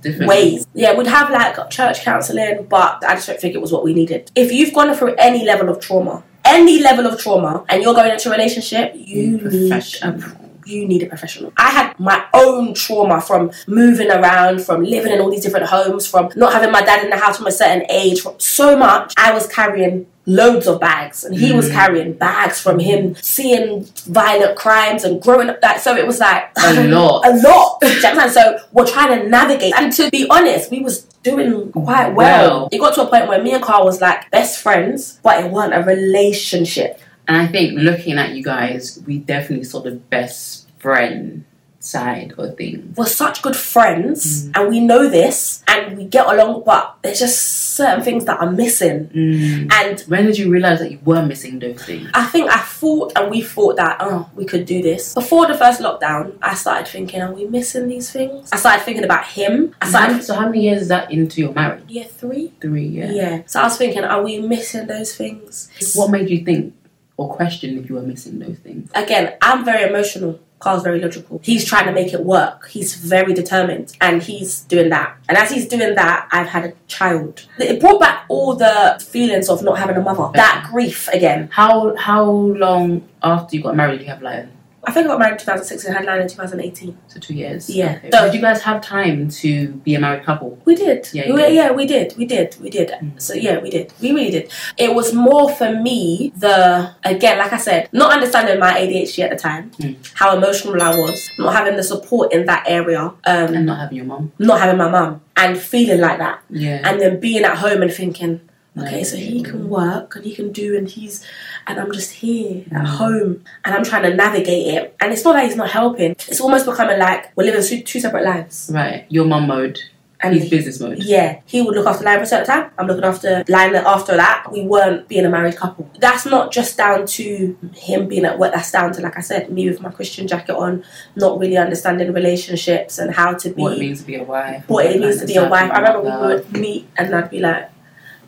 [0.00, 0.66] Different ways.
[0.74, 3.94] Yeah, we'd have like church counselling, but I just don't think it was what we
[3.94, 4.32] needed.
[4.34, 8.10] If you've gone through any level of trauma, any level of trauma, and you're going
[8.10, 10.20] into a relationship, you need a professional.
[10.66, 11.52] you need a professional.
[11.56, 16.04] I had my own trauma from moving around, from living in all these different homes,
[16.08, 19.14] from not having my dad in the house from a certain age, from so much.
[19.16, 21.72] I was carrying loads of bags and he was mm.
[21.72, 26.50] carrying bags from him seeing violent crimes and growing up that so it was like
[26.62, 27.26] A lot.
[27.26, 28.30] a lot Do you understand?
[28.30, 32.60] so we're trying to navigate and to be honest we was doing quite well.
[32.60, 32.68] Well.
[32.70, 35.50] it got to a point where me and Carl was like best friends but it
[35.50, 40.68] wasn't a relationship And I think looking at you guys, we definitely saw the best
[40.78, 41.44] friend
[41.82, 42.96] side of things.
[42.96, 44.52] we're such good friends mm.
[44.56, 47.38] and we know this and we get along but there's just
[47.74, 49.72] certain things that are missing mm.
[49.72, 52.08] and When did you realize that you were missing those things?
[52.14, 55.54] I think I thought and we thought that oh we could do this before the
[55.54, 56.36] first lockdown.
[56.42, 58.50] I started thinking, are we missing these things?
[58.52, 59.74] I started thinking about him.
[59.80, 61.82] I So started how, so how many years is that into your marriage?
[61.88, 62.52] year three.
[62.60, 63.10] Three, yeah.
[63.10, 63.42] Yeah.
[63.46, 65.70] So I was thinking, are we missing those things?
[65.94, 66.74] What made you think
[67.16, 68.90] or question if you were missing those things?
[68.94, 70.38] Again, I'm very emotional.
[70.62, 71.40] Carl's very logical.
[71.42, 72.68] He's trying to make it work.
[72.68, 75.16] He's very determined, and he's doing that.
[75.28, 77.46] And as he's doing that, I've had a child.
[77.58, 80.30] It brought back all the feelings of not having a mother.
[80.34, 81.48] That grief again.
[81.52, 84.50] How how long after you got married you have Lion?
[84.84, 86.98] I think I got married in 2006 and had Lion in 2018.
[87.06, 87.70] So two years.
[87.70, 87.94] Yeah.
[87.98, 88.10] Okay.
[88.10, 90.58] So- did you guys have time to be a married couple?
[90.64, 91.08] We did.
[91.12, 91.54] Yeah, we, did.
[91.54, 92.14] yeah, we did.
[92.16, 92.56] We did.
[92.60, 92.88] We did.
[92.90, 93.20] Mm.
[93.20, 93.92] So yeah, we did.
[94.00, 94.50] We really did.
[94.76, 99.30] It was more for me the again, like I said, not understanding my ADHD at
[99.30, 99.96] the time, Mm.
[100.14, 103.96] how emotional I was, not having the support in that area, um, And not having
[103.98, 104.32] your mom.
[104.40, 106.80] not having my mum, and feeling like that, Yeah.
[106.84, 108.40] and then being at home and thinking,
[108.78, 111.24] okay, so he can work and he can do, and he's,
[111.66, 112.86] and I'm just here at Mm.
[112.86, 116.12] home, and I'm trying to navigate it, and it's not that he's not helping.
[116.12, 118.70] It's almost becoming like we're living two, two separate lives.
[118.72, 119.04] Right.
[119.08, 119.78] Your mom mode.
[120.24, 120.98] And his business mode.
[121.02, 122.70] Yeah, he would look after Lion for a certain time.
[122.78, 124.46] I'm looking after Lion after that.
[124.52, 125.90] We weren't being a married couple.
[125.98, 128.52] That's not just down to him being at work.
[128.54, 130.84] That's down to, like I said, me with my Christian jacket on,
[131.16, 134.62] not really understanding relationships and how to be What it means to be a wife.
[134.68, 135.72] what it means to be a wife.
[135.72, 137.71] I remember we would meet and I'd be like,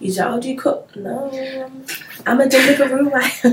[0.00, 0.94] "You like, oh, do you cook?
[0.96, 1.30] No,
[2.26, 3.44] I'm a Deliveroo wife."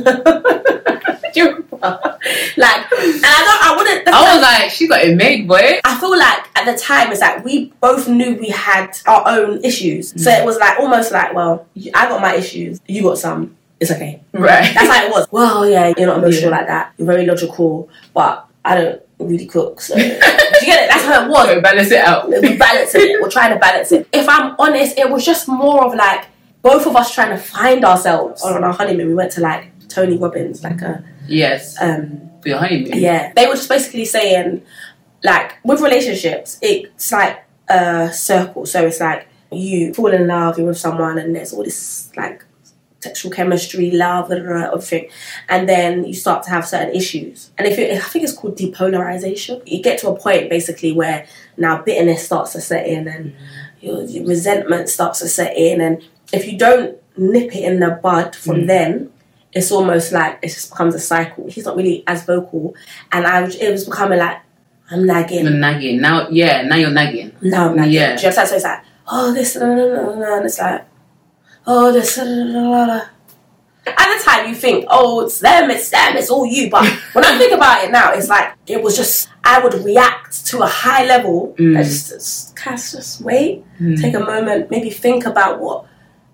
[1.33, 3.63] You like, and I don't.
[3.63, 4.07] I wouldn't.
[4.07, 5.79] I was like, she got it made, boy.
[5.83, 9.63] I feel like at the time it's like we both knew we had our own
[9.63, 10.09] issues.
[10.09, 10.41] So mm.
[10.41, 13.55] it was like almost like, well, I got my issues, you got some.
[13.79, 14.21] It's okay.
[14.31, 14.71] Right.
[14.75, 15.27] That's how it was.
[15.31, 16.93] Well, yeah, you're not emotional like that.
[16.97, 19.81] You're very logical, but I don't really cook.
[19.81, 20.89] So do you get it?
[20.89, 21.47] That's how it was.
[21.47, 22.29] So balance it out.
[22.29, 23.21] We're balancing it.
[23.21, 24.07] We're trying to balance it.
[24.13, 26.25] If I'm honest, it was just more of like
[26.61, 29.07] both of us trying to find ourselves on our honeymoon.
[29.07, 31.75] We went to like Tony Robbins, like a Yes.
[31.81, 32.97] um For your honeymoon.
[32.99, 34.63] yeah, they were just basically saying,
[35.23, 38.65] like, with relationships, it's like a circle.
[38.65, 42.43] So it's like you fall in love, you're with someone, and there's all this like
[43.01, 45.09] sexual chemistry, love, blah, blah, blah, everything,
[45.49, 47.49] and then you start to have certain issues.
[47.57, 51.25] And if it, I think it's called depolarization, you get to a point basically where
[51.57, 53.33] now bitterness starts to set in, and
[53.81, 57.99] your, your resentment starts to set in, and if you don't nip it in the
[58.01, 59.11] bud from then
[59.53, 61.45] it's almost like it just becomes a cycle.
[61.49, 62.73] He's not really as vocal,
[63.11, 64.37] and I was, it was becoming like
[64.89, 65.43] I'm nagging.
[65.43, 66.01] You're nagging.
[66.01, 67.35] Now, yeah, now you're nagging.
[67.41, 67.93] now I'm nagging.
[67.93, 68.15] Yeah.
[68.15, 68.47] Do you understand?
[68.49, 70.85] So it's like oh this and it's like
[71.67, 72.17] oh this.
[73.87, 76.69] At the time, you think, oh, it's them, it's them, it's all you.
[76.69, 80.45] But when I think about it now, it's like it was just I would react
[80.47, 81.55] to a high level.
[81.57, 81.77] Mm.
[81.77, 83.99] I just, just, Cass, just wait, Mm.
[83.99, 85.87] take a moment, maybe think about what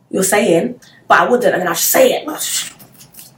[0.09, 0.79] you're saying.
[1.07, 2.27] But I wouldn't, and then I'd say it.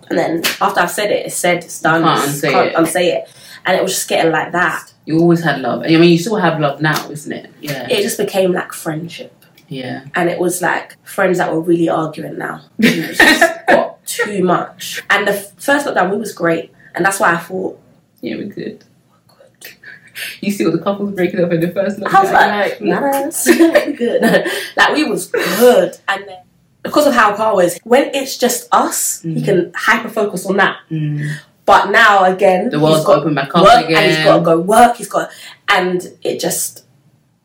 [0.10, 2.04] And then after I've said it, it's said, it's done.
[2.04, 2.76] Can't unsay can't it.
[2.76, 3.30] unsay it.
[3.66, 4.92] And it was just getting like that.
[5.06, 5.84] You always had love.
[5.84, 7.52] I mean, you still have love now, isn't it?
[7.62, 7.88] Yeah.
[7.90, 9.36] It just became like friendship.
[9.68, 10.06] Yeah.
[10.16, 12.62] And it was like friends that were really arguing now.
[12.80, 15.04] It was just got too much.
[15.10, 16.74] And the first lockdown, we was great.
[16.96, 17.80] And that's why I thought,
[18.22, 18.84] Yeah, we're good.
[20.42, 23.46] You see all the couples breaking up in the first I was lockdown, like, nice,
[23.46, 24.22] good.
[24.76, 25.98] like we was good.
[26.10, 26.40] And then
[26.84, 30.78] because of how Carl is, when it's just us, he can hyper focus on that.
[30.89, 31.36] Mm.
[31.65, 33.98] But now again, The world's got open back up work again.
[33.98, 34.96] and he's got to go work.
[34.96, 35.30] He's got,
[35.68, 36.86] and it just,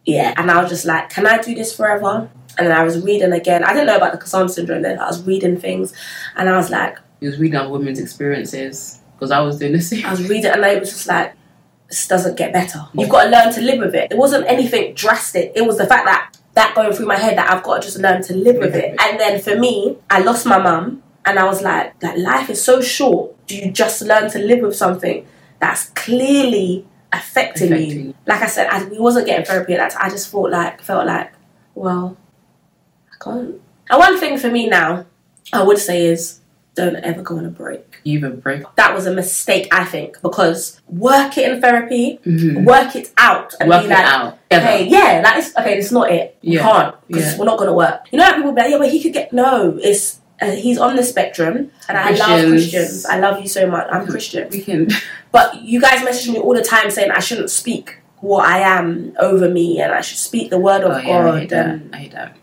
[0.06, 0.32] yeah.
[0.36, 2.30] And I was just like, can I do this forever?
[2.56, 3.64] And then I was reading again.
[3.64, 4.98] I didn't know about the Cassandra syndrome then.
[4.98, 5.92] I was reading things,
[6.36, 9.80] and I was like, He was reading other women's experiences because I was doing the
[9.80, 10.06] same.
[10.06, 11.34] I was reading, and it was just like,
[11.88, 12.86] this doesn't get better.
[12.94, 14.10] You've got to learn to live with it.
[14.12, 15.52] It wasn't anything drastic.
[15.54, 17.98] It was the fact that that going through my head that I've got to just
[17.98, 18.96] learn to live with it.
[19.00, 22.62] And then for me, I lost my mum, and I was like, like life is
[22.62, 23.34] so short.
[23.46, 25.26] Do you just learn to live with something
[25.58, 28.04] that's clearly affecting, Affecting you?
[28.06, 28.14] you.
[28.26, 30.06] Like I said, I, we wasn't getting therapy at that time.
[30.06, 31.32] I just thought like, felt like,
[31.74, 32.16] well,
[33.12, 33.60] I can't.
[33.90, 35.06] And one thing for me now,
[35.52, 36.40] I would say is
[36.74, 38.00] don't ever go on a break.
[38.04, 38.62] Even break.
[38.76, 42.64] That was a mistake, I think, because work it in therapy, Mhm.
[42.64, 44.38] work it out, and Work be it like, out.
[44.52, 45.78] okay, yeah, that is okay.
[45.78, 46.36] It's not it.
[46.42, 46.62] We Yeah.
[46.62, 47.38] can't because Yeah.
[47.38, 48.00] we're not gonna work.
[48.10, 49.78] You know, like people be like, yeah, but he could get no.
[49.82, 52.50] It's uh, he's on the spectrum, and I love Christians.
[52.50, 53.06] Christians.
[53.06, 53.86] I love you so much.
[53.90, 54.88] I'm Christian, We can.
[55.32, 59.14] but you guys message me all the time saying I shouldn't speak what I am
[59.18, 61.80] over me, and I should speak the word of Oh yeah, I hate God that.
[61.92, 62.36] I hate that.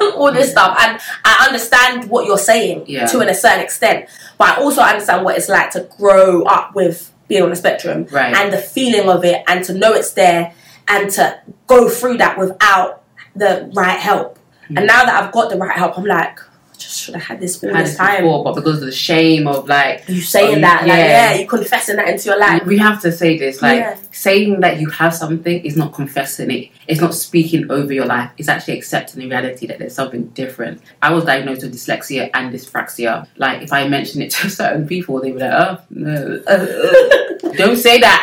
[0.16, 0.76] all this stuff.
[0.80, 3.06] And I understand what you're saying Yeah.
[3.06, 7.12] to a certain extent, but I also understand what it's like to grow up with
[7.28, 8.34] being on the spectrum Right.
[8.34, 10.52] and the feeling of it, and to know it's there,
[10.88, 13.02] and to go through that without
[13.36, 14.36] the right help.
[14.66, 14.78] Hmm.
[14.78, 16.40] And now that I've got the right help, I'm like,
[16.80, 18.22] just should have had this all Had this time.
[18.22, 21.32] before, but because of the shame of like You saying Oh, that, like, yeah.
[21.32, 22.64] yeah, you confessing that into your life.
[22.64, 23.96] we have to say this like Yeah.
[24.10, 28.30] saying that you have something is not confessing it it's not speaking over your life
[28.38, 32.52] it's actually accepting the reality that there's something different i was diagnosed with dyslexia and
[32.52, 36.50] dyspraxia like if i mention it to certain people they were like oh no uh,
[36.52, 38.22] uh, don't say that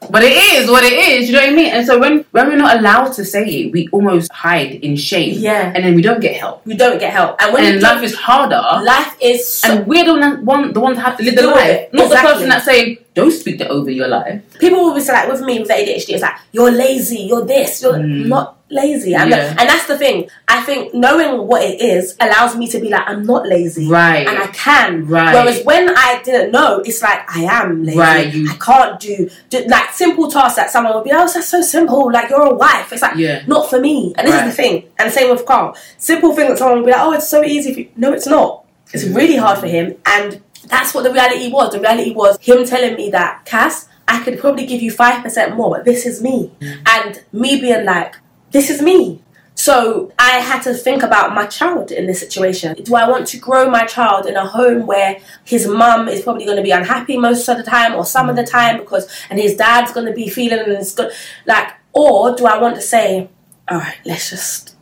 [0.10, 2.48] but it is what it is you know what i mean and so when when
[2.48, 5.72] we're not allowed to say it we almost hide in shame Yeah.
[5.74, 8.14] and then we don't get help We don't get help, and when and life is
[8.14, 11.36] harder life is so and we're the one, one the ones that have to live
[11.36, 11.92] the life it.
[11.92, 12.28] not Exactly.
[12.28, 15.40] the person that's saying don't speak that over your life people will be like with
[15.40, 18.26] me with ADHD, it's like you're lazy, you're this, you're mm.
[18.26, 19.10] not lazy.
[19.10, 19.24] Yeah.
[19.24, 20.28] not- and that's the thing.
[20.48, 24.26] I think knowing what it is allows me to be like, I'm not lazy, Right.
[24.26, 25.06] And I can.
[25.06, 25.34] Right.
[25.34, 27.98] Whereas when I didn't know, it's like I am lazy.
[27.98, 31.48] Right, you- I can't do, do like simple tasks that someone would be, oh, that's
[31.48, 32.10] so simple.
[32.12, 32.92] Like you're a wife.
[32.92, 33.42] It's like Yeah.
[33.46, 34.14] not for me.
[34.16, 34.46] And this Right.
[34.48, 34.84] is the thing.
[34.98, 35.76] And the same with Carl.
[35.98, 37.72] Simple thing that someone would be like, oh, it's so easy.
[37.74, 37.88] For you.
[37.96, 38.64] No, it's not.
[38.92, 39.14] It's mm.
[39.14, 39.94] really hard for him.
[40.06, 41.72] And that's what the reality was.
[41.72, 45.70] The reality was him telling me that, Cass, I could probably give you 5% more,
[45.76, 46.52] but this is me.
[46.60, 46.88] Mm.
[46.88, 48.16] And me being like,
[48.52, 49.20] this is me.
[49.54, 52.74] So I had to think about my child in this situation.
[52.82, 56.46] Do I want to grow my child in a home where his mum is probably
[56.46, 59.38] going to be unhappy most of the time or some of the time because, and
[59.38, 61.12] his dad's going to be feeling and it's good,
[61.44, 63.28] like, or do I want to say,
[63.68, 64.76] all right, let's just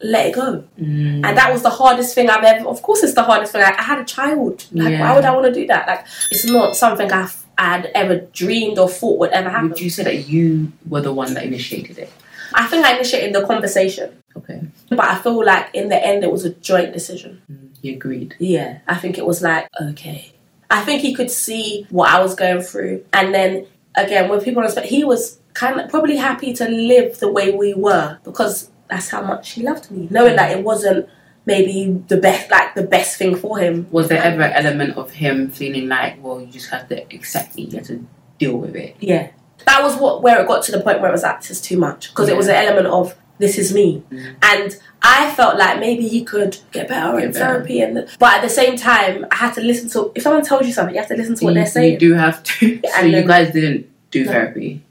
[0.00, 0.62] let it go.
[0.78, 1.24] Mm.
[1.26, 2.68] And that was the hardest thing I've ever.
[2.68, 3.62] Of course, it's the hardest thing.
[3.62, 4.66] I, I had a child.
[4.70, 5.00] Like, Yeah.
[5.00, 5.88] why would I want to do that?
[5.88, 9.70] Like, it's not something I've I'd ever dreamed or thought would ever happen.
[9.70, 12.12] Would you say that you were the one that initiated it?
[12.54, 14.60] I think I initiated the conversation, Okay.
[14.90, 17.42] but I feel like in the end it was a joint decision.
[17.50, 18.34] Mm, he agreed.
[18.38, 20.32] Yeah, I think it was like okay.
[20.70, 24.62] I think he could see what I was going through, and then again, when people
[24.62, 29.08] respect, he was kind of probably happy to live the way we were because that's
[29.08, 31.08] how much he loved me, knowing that it wasn't
[31.46, 33.86] maybe the best, like the best thing for him.
[33.90, 37.56] Was there ever an element of him feeling like, well, you just have to accept
[37.58, 38.04] it, you have to
[38.38, 38.96] deal with it?
[39.00, 39.30] Yeah,
[39.66, 41.60] that was what where it got to the point where it was like this is
[41.60, 44.34] too much because it was an element of this is me, mm.
[44.42, 47.44] and I felt like maybe he could get better Get in better.
[47.44, 50.12] therapy, and but at the same time, I had to listen to.
[50.14, 51.92] If someone told you something, you have to listen to what you, they're saying.
[51.94, 52.80] you do have to.
[52.84, 54.30] so And you then- guys didn't do No.
[54.30, 54.82] therapy.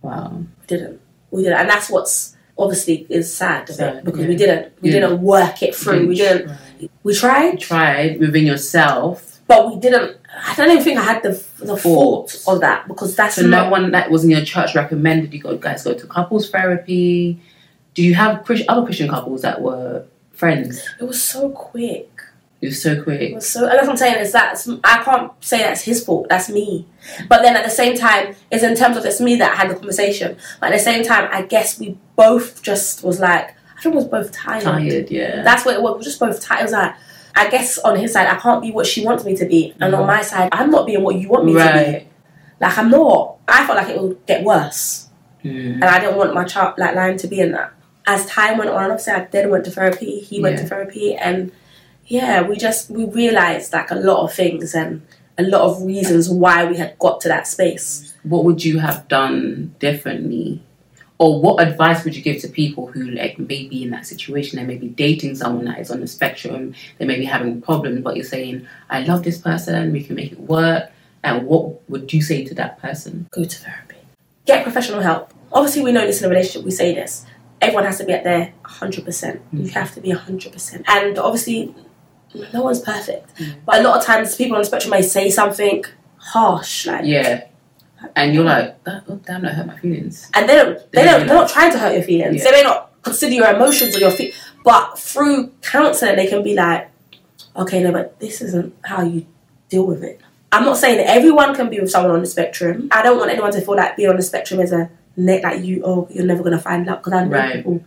[0.00, 0.32] Wow.
[0.38, 1.00] We didn't.
[1.30, 4.28] We didn't, and that's what's obviously is sad, of Sad, it because yeah.
[4.28, 4.72] we didn't.
[4.80, 5.00] We Yeah.
[5.00, 6.06] didn't work it through.
[6.08, 6.52] We didn't.
[7.02, 9.40] We You tried, tried within yourself.
[9.46, 10.16] but we didn't.
[10.36, 12.42] I don't even think I had the the Fault.
[12.46, 13.64] of that because that's So not.
[13.66, 17.40] no one that was in your church recommended you go guys go to couples therapy.
[17.94, 20.82] Do you have other Christian couples that were friends?
[21.00, 22.10] It was so quick.
[22.60, 23.20] It was so quick.
[23.20, 26.02] It was so, and that's what I'm saying is that I can't say that's his
[26.04, 26.28] fault.
[26.30, 26.86] That's me.
[27.28, 29.74] But then at the same time, it's in terms of it's me that had the
[29.74, 30.36] conversation.
[30.60, 34.00] But at the same time, I guess we both just was like, I think we
[34.00, 34.62] was both tired.
[34.62, 35.42] Tired, yeah.
[35.42, 35.92] That's what it was.
[35.94, 36.60] We were just both tired.
[36.60, 36.94] It was like,
[37.36, 39.94] I guess on his side, I can't be what she wants me to be, and
[39.94, 41.64] on my side, I'm not being what you want me to be.
[41.64, 42.08] Right.
[42.60, 43.36] Like I'm not.
[43.48, 45.08] I felt like it would get worse,
[45.44, 45.74] Mm.
[45.74, 47.72] and I didn't want my child like line to be in that.
[48.06, 50.20] As time went on, obviously I then went to therapy.
[50.20, 50.62] He went Yeah.
[50.62, 51.50] to therapy, and
[52.06, 55.02] yeah, we just we realized like a lot of things and
[55.36, 58.14] a lot of reasons why we had got to that space.
[58.22, 60.62] What would you have done differently?
[61.18, 64.58] Or what advice would you give to people who like may be in that situation?
[64.58, 68.02] They may be dating someone that is on the spectrum, they may be having problems,
[68.02, 70.90] but you're saying, I love this person, we can make it work.
[71.22, 73.28] And what would you say to that person?
[73.30, 73.96] Go to therapy.
[74.44, 75.32] Get professional help.
[75.52, 76.64] Obviously, we know this in a relationship.
[76.64, 77.24] We say this.
[77.60, 79.40] Everyone has to be at their hundred percent.
[79.52, 79.70] You mm.
[79.70, 80.84] have to be hundred percent.
[80.86, 81.74] And obviously,
[82.52, 83.34] no one's perfect.
[83.36, 83.54] Mm.
[83.64, 85.84] But a lot of times, people on the spectrum may say something
[86.18, 87.44] harsh, like, Yeah.
[88.16, 90.30] And you're like, that, oh, damn, that hurt my feelings.
[90.34, 90.78] and they don't.
[90.92, 91.26] They They don't.
[91.26, 92.38] They're not trying to hurt your feelings.
[92.38, 92.44] Yeah.
[92.50, 94.34] They may not consider your emotions or your feet.
[94.64, 96.88] But through counselling, they can be like,
[97.56, 99.26] okay, no, but this isn't how you
[99.68, 100.20] deal with it.
[100.52, 102.88] I'm not saying that everyone can be with someone on the spectrum.
[102.92, 105.64] I don't want anyone to feel like being on the spectrum is a net like
[105.64, 105.82] you.
[105.84, 107.56] Oh, you're never gonna find love because I know Right.
[107.56, 107.82] people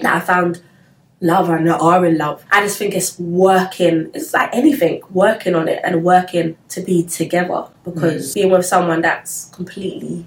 [0.00, 0.62] that I found
[1.20, 2.44] love and are in love.
[2.50, 4.10] I just think it's working.
[4.14, 7.68] It's like anything, working on it and working to be together.
[7.84, 8.34] Because mm.
[8.34, 10.26] being with someone that's completely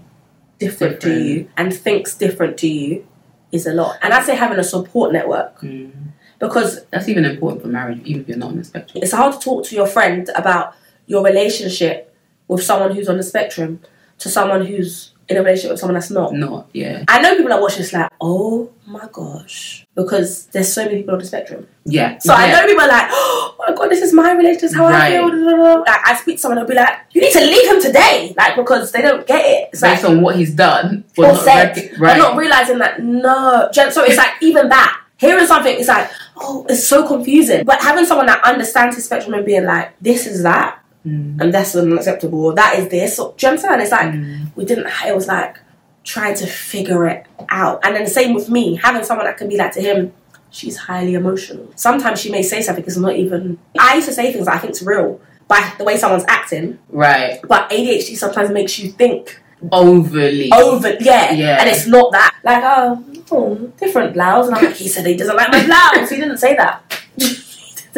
[0.60, 3.06] different, to you and thinks different to you
[3.52, 3.98] is a lot.
[4.02, 5.92] And I say having a support network mm.
[6.40, 9.04] because That's even important for marriage, even if you're not on the spectrum.
[9.04, 10.76] it's hard to talk to your friend about
[11.06, 12.16] your relationship
[12.48, 13.80] with someone who's on the spectrum
[14.20, 16.34] to someone who's in a relationship with someone that's not.
[16.34, 17.04] Not, yeah.
[17.08, 21.14] I know people that watch this like, oh my gosh, because there's so many people
[21.14, 21.68] on the spectrum.
[21.86, 22.18] Yeah.
[22.20, 24.78] So I know people are like, oh my god, this is my relationship, this is
[24.78, 25.12] how I Right.
[25.14, 25.30] feel.
[25.30, 25.74] da, da.
[25.80, 28.56] Like I speak to someone who'll be like, you need to leave him today, like
[28.56, 29.70] because they don't get it.
[29.74, 32.18] It's like Based on what he's done, or not said, rec- but right.
[32.18, 33.70] not realizing that no.
[33.74, 37.64] So it's like even that hearing something, it's like oh, it's so confusing.
[37.64, 41.42] But having someone that understands his spectrum and being like, this is that, Mm.
[41.42, 42.54] and that's unacceptable.
[42.54, 43.18] That is this.
[43.18, 43.82] So, do you understand?
[43.82, 44.14] It's like
[44.56, 44.88] we didn't.
[45.06, 45.58] It was like
[46.04, 47.80] trying to figure it out.
[47.86, 50.14] And then the same with me, having someone that can be like to him.
[50.50, 51.72] She's highly emotional.
[51.76, 53.58] Sometimes she may say something that's not even.
[53.80, 57.40] I used to say things that I think's real by the way someone's acting, right.
[57.48, 60.52] but ADHD sometimes makes you think Overly.
[60.54, 61.58] over, yeah, Yeah.
[61.60, 62.36] and it's not that.
[62.44, 66.10] Like, oh, oh, different blouse, and I'm like, he said he doesn't like my blouse.
[66.10, 67.03] he didn't say that.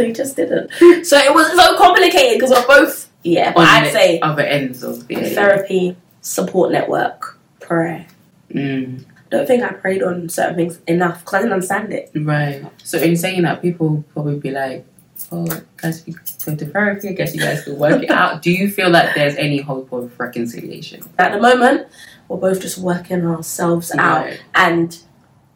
[0.03, 0.71] He just didn't.
[1.05, 3.53] So it was so complicated because we're both, yeah.
[3.53, 8.05] But I'd say other ends of the therapy, support network, prayer.
[8.51, 12.11] Mm, don't think I prayed on certain things enough because I didn't understand it.
[12.15, 12.63] right.
[12.83, 14.85] So in saying that, people probably be like,
[15.31, 16.13] "Oh, guys, you
[16.45, 17.09] go to therapy.
[17.09, 19.91] I guess you guys could work it out." Do you feel like there's any hope
[19.91, 21.01] of reconciliation?
[21.17, 21.87] At the moment,
[22.27, 24.39] we're both just working ourselves out, Right.
[24.53, 24.97] and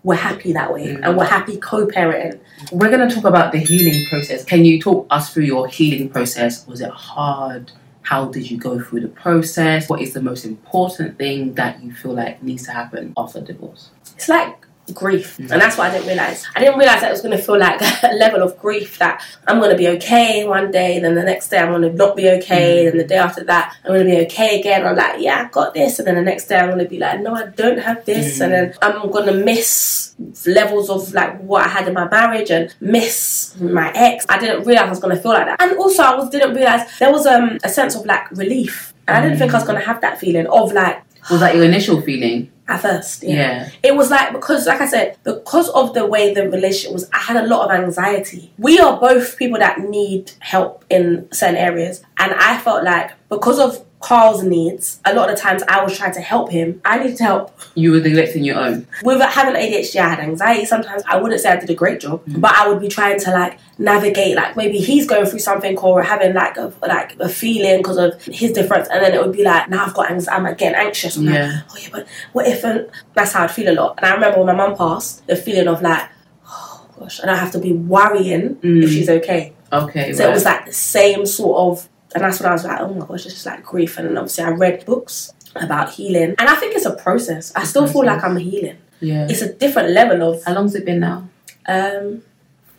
[0.04, 1.02] we're happy that way, Mhm.
[1.04, 2.40] and we're happy co-parenting.
[2.72, 4.44] We're gonna talk about the healing process.
[4.46, 6.66] Can you talk us through your healing process?
[6.68, 7.72] Was it hard?
[8.04, 9.90] How did you go through the process?
[9.90, 13.90] What is the most important thing that you feel like needs to happen after divorce?
[14.16, 14.56] It's like
[14.92, 16.46] grief, and that's what I didn't realize.
[16.56, 19.24] I didn't realize that it was going to feel like a level of grief that
[19.48, 22.16] I'm going to be okay one day, then the next day I'm going to not
[22.16, 22.92] be okay, Mhm.
[22.92, 24.86] and the day after that I'm going to be okay again.
[24.86, 26.98] I'm like, yeah, I got this, and then the next day I'm going to be
[27.00, 28.42] like, no, I don't have this, Mhm.
[28.46, 32.52] and then I'm going to miss levels of like what I had in my marriage
[32.52, 34.26] and miss my ex.
[34.30, 36.54] I didn't realize I was going to feel like that, and also I was didn't
[36.56, 39.66] realize there was um a sense of like relief, and I didn't think I was
[39.68, 41.02] going to have that feeling of like.
[41.30, 42.52] Was that your initial feeling?
[42.68, 43.70] At first, Yeah.
[43.82, 47.18] it was like because like i said because of the way the relationship was i
[47.18, 52.04] had a lot of anxiety we are both people that need help in certain areas
[52.20, 55.98] and i felt like because of carl's needs a lot of the times i was
[55.98, 58.88] trying to help him i needed help You were neglecting your own.
[59.04, 62.24] with having adhd i had anxiety sometimes i wouldn't say i did a great job
[62.26, 62.40] Mm.
[62.40, 66.02] but i would be trying to like navigate like maybe he's going through something or
[66.02, 69.44] having like a like a feeling because of his difference and then it would be
[69.44, 71.62] like now i've got anxiety i'm like, getting anxious I'm like, Yeah.
[71.70, 73.96] oh yeah, but what if and that's how I'd feel a lot.
[73.98, 76.04] And I remember when my mum passed, the feeling of like,
[76.48, 78.84] oh gosh, and I have to be worrying Mm.
[78.84, 79.54] if she's okay.
[79.74, 80.14] Okay.
[80.14, 80.30] So right.
[80.30, 83.06] it was like the same sort of, and that's when I was like, oh my
[83.06, 83.98] gosh, it's just like grief.
[83.98, 87.54] And obviously I read books about healing, and I think it's a process.
[87.56, 88.78] I still feel like I'm healing.
[89.00, 89.28] yeah.
[89.30, 91.28] It's a different level of How long's it been now?
[91.68, 92.24] um.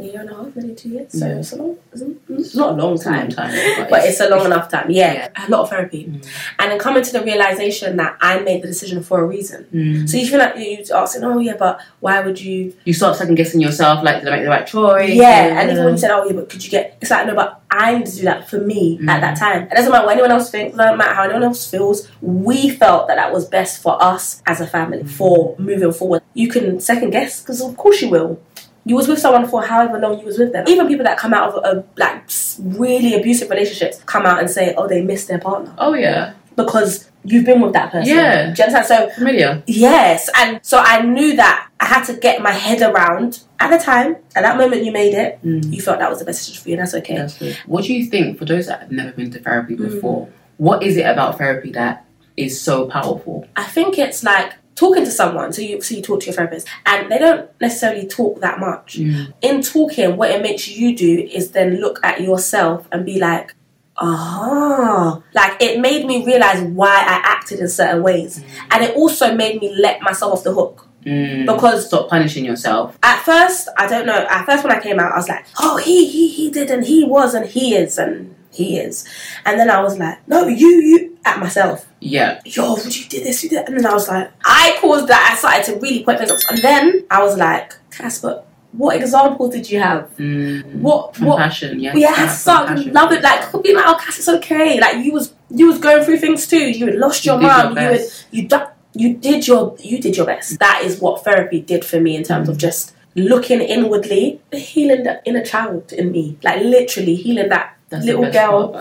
[0.00, 1.12] A year and a half, maybe two years.
[1.18, 4.28] So it's a long, it's not a long a long time, time, but it's a
[4.30, 4.90] long enough time.
[4.90, 5.46] Yeah, Yeah.
[5.46, 6.26] a lot of therapy, Mm.
[6.58, 9.66] and then coming to the realization that I made the decision for a reason.
[9.74, 10.08] Mm.
[10.08, 12.72] So you feel like you asking, oh yeah, but why would you?
[12.84, 15.10] You start second guessing yourself, like, did I make the right choice?
[15.10, 16.96] Yeah, and even when you said, oh yeah, but could you get?
[17.02, 19.64] It's like no, but I need to do that for me at that time.
[19.64, 20.76] It doesn't matter what anyone else thinks.
[20.76, 22.08] Doesn't matter how anyone else feels.
[22.20, 26.22] We felt that that was best for us as a family for moving forward.
[26.34, 28.40] You can second guess because of course you will.
[28.84, 30.64] You was with someone for however long you was with them.
[30.66, 32.22] Even people that come out of a, like
[32.60, 36.32] really abusive relationships come out and say, oh, they miss their partner Oh, yeah.
[36.56, 38.08] because you've been with that person.
[38.14, 38.52] Yeah.
[38.54, 38.86] Do you understand?
[38.86, 39.62] So Familiar.
[39.66, 43.78] Yes, and so I knew that I had to get my head around at the
[43.84, 45.70] time, at that moment you made it, Mm.
[45.74, 47.16] you felt that was the best decision for you, and that's okay.
[47.16, 47.56] That's good.
[47.66, 49.90] What do you think, for those that have never been to therapy Mm.
[49.90, 52.06] before, what is it about therapy that
[52.38, 53.46] is so powerful?
[53.56, 56.66] I think it's like talking to someone, so you so you talk to your therapist,
[56.86, 58.96] and they don't necessarily talk that much.
[58.96, 63.54] In talking, what it makes you do is then look at yourself and be like,
[63.98, 69.34] ah, like it made me realize why I acted in certain ways, and it also
[69.34, 70.86] made me let myself off the hook.
[71.04, 71.46] Mm.
[71.46, 72.98] Because Stop punishing yourself.
[73.02, 74.26] at first, I don't know.
[74.28, 76.84] At first, when I came out, I was like, "Oh, he he he did, and
[76.84, 79.04] he was, and he is, and he is,"
[79.44, 82.40] and then I was like, "No, you you." At myself, Yeah.
[82.46, 85.28] yo, you did this, you did, and then I was like, I caused that.
[85.30, 88.42] I started to really point things up, and then I was like, Casper,
[88.72, 90.08] what examples did you have?
[90.16, 90.76] Mm.
[90.76, 91.36] What what?
[91.36, 91.92] Compassion, yeah.
[91.94, 93.22] We had to love it.
[93.22, 94.80] Like, could be like, oh, Cass, it's okay.
[94.80, 96.70] Like, you was you was going through things too.
[96.70, 97.72] You had lost You your mum.
[97.76, 100.58] You had you du- you did your you did your best.
[100.58, 105.20] That is what therapy did for me in terms of just looking inwardly, healing the
[105.26, 108.32] inner child in me, like literally healing that That's little part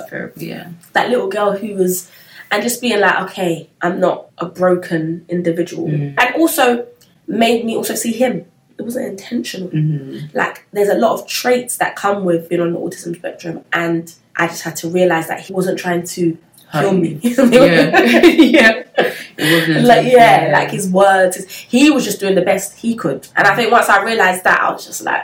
[0.09, 0.69] girl, yeah.
[0.93, 2.09] that little girl who was,
[2.51, 6.15] and just being like, okay, I'm not a broken individual, Mm.
[6.17, 6.87] and also
[7.27, 8.45] made me also see him.
[8.77, 9.67] It wasn't intentional.
[9.69, 10.37] Mm-hmm.
[10.37, 14.13] Like there's a lot of traits that come with being on the autism spectrum, and
[14.37, 16.37] I just had to realize that he wasn't trying to
[16.67, 17.19] Hurt kill me.
[17.23, 18.25] Yeah.
[18.25, 18.83] yeah.
[19.39, 21.37] Like intentional, yeah, like his words.
[21.37, 24.43] His, he was just doing the best he could, and I think once I realized
[24.43, 25.23] that, I was just like,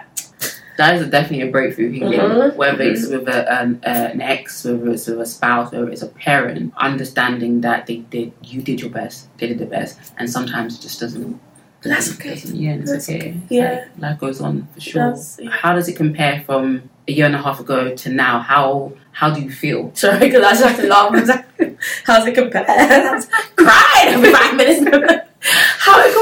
[0.77, 2.19] that is definitely a breakthrough healing.
[2.19, 2.55] Mhm.
[2.55, 6.01] Whether it's with a, an, uh, an ex, whether it's with a spouse, whether it's
[6.01, 10.29] a parent, understanding that they did, you did your best, they did the best, and
[10.29, 11.39] sometimes it just doesn't.
[11.81, 12.29] That's okay.
[12.31, 13.35] doesn't- yeah, it's That's okay.
[13.49, 13.85] Yeah.
[13.99, 15.15] Like, life goes on for sure.
[15.39, 15.49] Yeah.
[15.51, 18.39] How does it compare from a year and a half ago to now?
[18.39, 19.91] How how do you feel?
[19.93, 21.45] sorry, because I just have to laugh.
[22.05, 22.65] How's it compare?
[22.67, 25.24] I was crying every five minutes.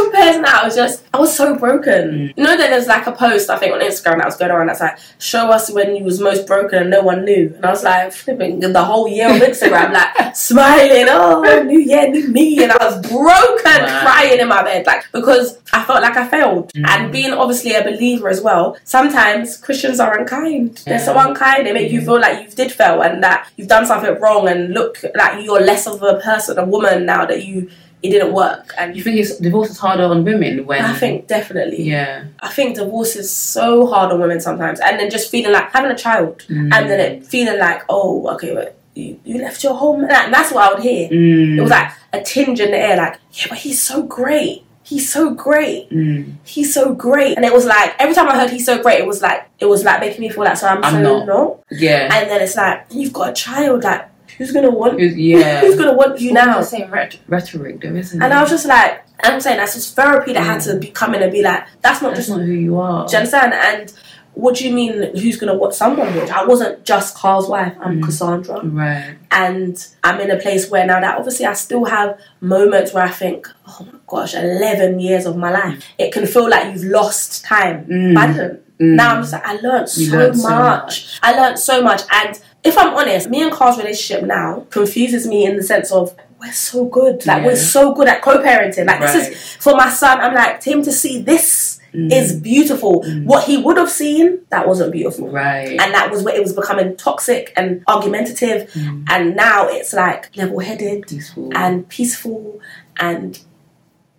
[0.04, 2.12] Compares now is just I was so broken.
[2.12, 2.34] Mm.
[2.38, 4.68] You know that there's like a post I think on Instagram that was going around
[4.68, 7.51] that's like show us when you was most broken and no one knew.
[7.56, 12.10] And I was like flipping the whole year on Instagram like smiling, oh new year,
[12.10, 14.01] new me and I was broken Wow.
[14.04, 16.72] crying in my bed like because I felt like I failed.
[16.74, 16.88] Mm.
[16.88, 20.82] And being obviously a believer as well, sometimes Christians are unkind.
[20.86, 23.86] They're so unkind, they make you feel like you did fail and that you've done
[23.86, 27.70] something wrong and look like you're less of a person, a woman now that you
[28.04, 28.74] it didn't work.
[28.78, 30.84] And You think it's, divorce is harder on women when?
[30.84, 31.84] I think definitely.
[31.84, 32.26] Yeah.
[32.41, 35.89] I think divorce is so hard on women sometimes, and then just feeling like having
[35.91, 36.74] a child, Mm.
[36.74, 40.51] and then it feeling like, oh, okay, but you, you left your home, and that's
[40.51, 41.10] what I would hear.
[41.10, 41.58] Mm.
[41.58, 44.64] It was like a tinge in the air, like, yeah, but he's so great.
[44.86, 45.89] He's so great.
[45.89, 46.34] Mm.
[46.43, 47.38] He's so great.
[47.38, 49.66] And it was like every time I heard he's so great, it was like it
[49.66, 51.26] was like making me feel like so I'm, I'm so not.
[51.26, 51.60] not.
[51.72, 52.10] Yeah.
[52.14, 53.86] And then it's like you've got a child.
[53.86, 54.99] Like who's gonna want?
[54.99, 55.61] Who's- yeah.
[55.61, 56.59] Who's gonna want you now?
[56.59, 58.25] the same ret- rhetoric, though, isn't it?
[58.25, 61.15] And I was just like, I'm saying that's just therapy that had to be come
[61.15, 63.05] in and be like, that's not That's just not who you are.
[63.07, 63.53] Do you understand?
[63.53, 63.93] And
[64.34, 65.15] what do you mean?
[65.15, 66.29] Who's gonna what someone would?
[66.31, 67.75] I wasn't just Carl's wife.
[67.79, 68.03] I'm Mm.
[68.05, 69.15] Cassandra, Right.
[69.31, 73.09] and I'm in a place where now that obviously I still have moments where I
[73.11, 75.86] think, oh my gosh, eleven years of my life.
[75.99, 78.15] It can feel like you've lost time, Mm.
[78.15, 78.59] but I didn't.
[78.79, 78.95] Mm.
[78.95, 80.59] Now I'm just like I learned so, learned so much.
[80.84, 81.19] much.
[81.21, 85.45] I learned so much, and if I'm honest, me and Carl's relationship now confuses me
[85.45, 86.16] in the sense of.
[86.39, 87.26] We're so good.
[87.26, 87.45] Like Yeah.
[87.47, 88.86] we're so good at co-parenting.
[88.86, 90.20] Like this is for my son.
[90.20, 92.11] I'm like to him to see this Mm.
[92.11, 93.03] is beautiful.
[93.24, 95.30] What he would have seen, that wasn't beautiful.
[95.30, 95.70] Right.
[95.80, 98.70] And that was where it was becoming toxic and argumentative.
[98.74, 99.05] Mm.
[99.09, 101.49] And now it's like level headed Peaceful.
[101.55, 102.59] and peaceful
[102.99, 103.39] and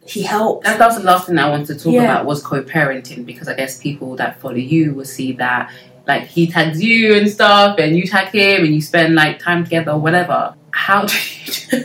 [0.07, 0.64] he helps.
[0.66, 2.05] That, that was the last thing I wanted to talk Yeah.
[2.05, 5.70] about was co-parenting because I guess people that follow you will see that
[6.07, 9.64] like he tags you and stuff and you tag him and you spend like time
[9.64, 10.55] together or whatever.
[10.70, 11.84] How do you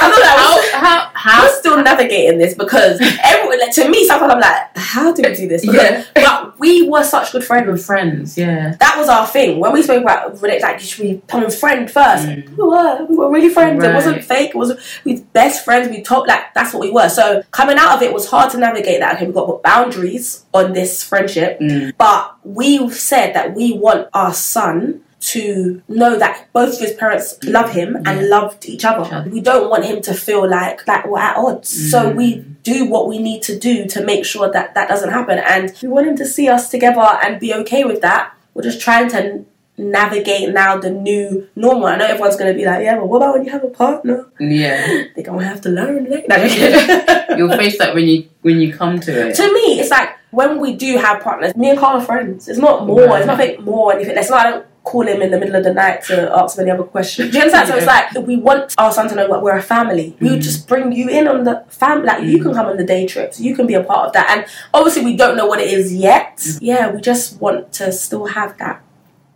[0.00, 0.47] I thought that was,
[0.80, 5.12] how how I'm still navigating this because everyone, like, to me, sometimes I'm like, how
[5.12, 5.62] do we do this?
[5.64, 6.04] Because- Yeah.
[6.14, 7.66] But we were such good friends.
[7.66, 8.74] we're friends, yeah.
[8.80, 9.60] That was our thing.
[9.60, 12.26] When we spoke about like, you should we become friend first?
[12.26, 12.56] Mm.
[12.56, 13.04] We were.
[13.08, 13.82] We were really friends.
[13.82, 14.50] It wasn't fake.
[14.50, 14.72] It was
[15.04, 15.88] we best friends.
[15.88, 17.08] We talked like that's what we were.
[17.08, 19.16] So coming out of it was hard to navigate that.
[19.16, 21.60] Okay, we've got to put boundaries on this friendship.
[21.60, 21.92] Mm.
[21.96, 25.02] But we've said that we want our son
[25.34, 28.26] to know that both of his parents love him and Yeah.
[28.36, 29.04] loved each other.
[29.06, 29.30] Each other.
[29.30, 31.68] We don't want him to feel like like we're at odds.
[31.92, 32.14] So Mm.
[32.20, 35.38] we do what we need to do to make sure that that doesn't happen.
[35.38, 38.30] And we want him to see us together and be okay with that.
[38.54, 39.44] We're just trying to
[39.80, 41.86] navigate now the new normal.
[41.86, 43.68] I know everyone's going to be like, yeah, but what about when you have a
[43.68, 44.26] partner?
[44.40, 45.04] Yeah.
[45.14, 46.04] They're going to have to learn.
[46.28, 46.36] No,
[47.36, 49.34] You'll face that when you when you come to it.
[49.36, 52.48] to me, it's like when we do have partners, me and Carl are friends.
[52.48, 53.18] It's not more, Right.
[53.20, 54.30] it's nothing more, anything less.
[54.30, 56.70] Not, I don't call him in the middle of the night to ask him any
[56.76, 57.30] other questions.
[57.30, 57.68] Do you understand?
[57.68, 60.16] So it's like we want our son to know that we're a family.
[60.20, 60.48] We would Mm.
[60.50, 62.06] just bring you in on the family.
[62.06, 64.26] Like you can come on the day trips, you can be a part of that.
[64.32, 64.40] And
[64.72, 66.34] obviously, we don't know what it is yet.
[66.60, 68.82] Yeah, we just want to still have that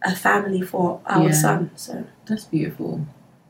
[0.04, 1.32] a family for our Yeah.
[1.44, 1.70] son.
[1.76, 1.92] So
[2.26, 3.00] That's beautiful.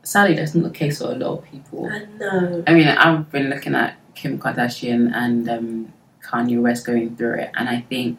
[0.03, 1.88] Sadly, that's not the case for a lot of people.
[1.90, 2.64] I know.
[2.66, 5.92] I mean, I've been looking at Kim Kardashian and um,
[6.26, 8.18] Kanye West going through it, and I think,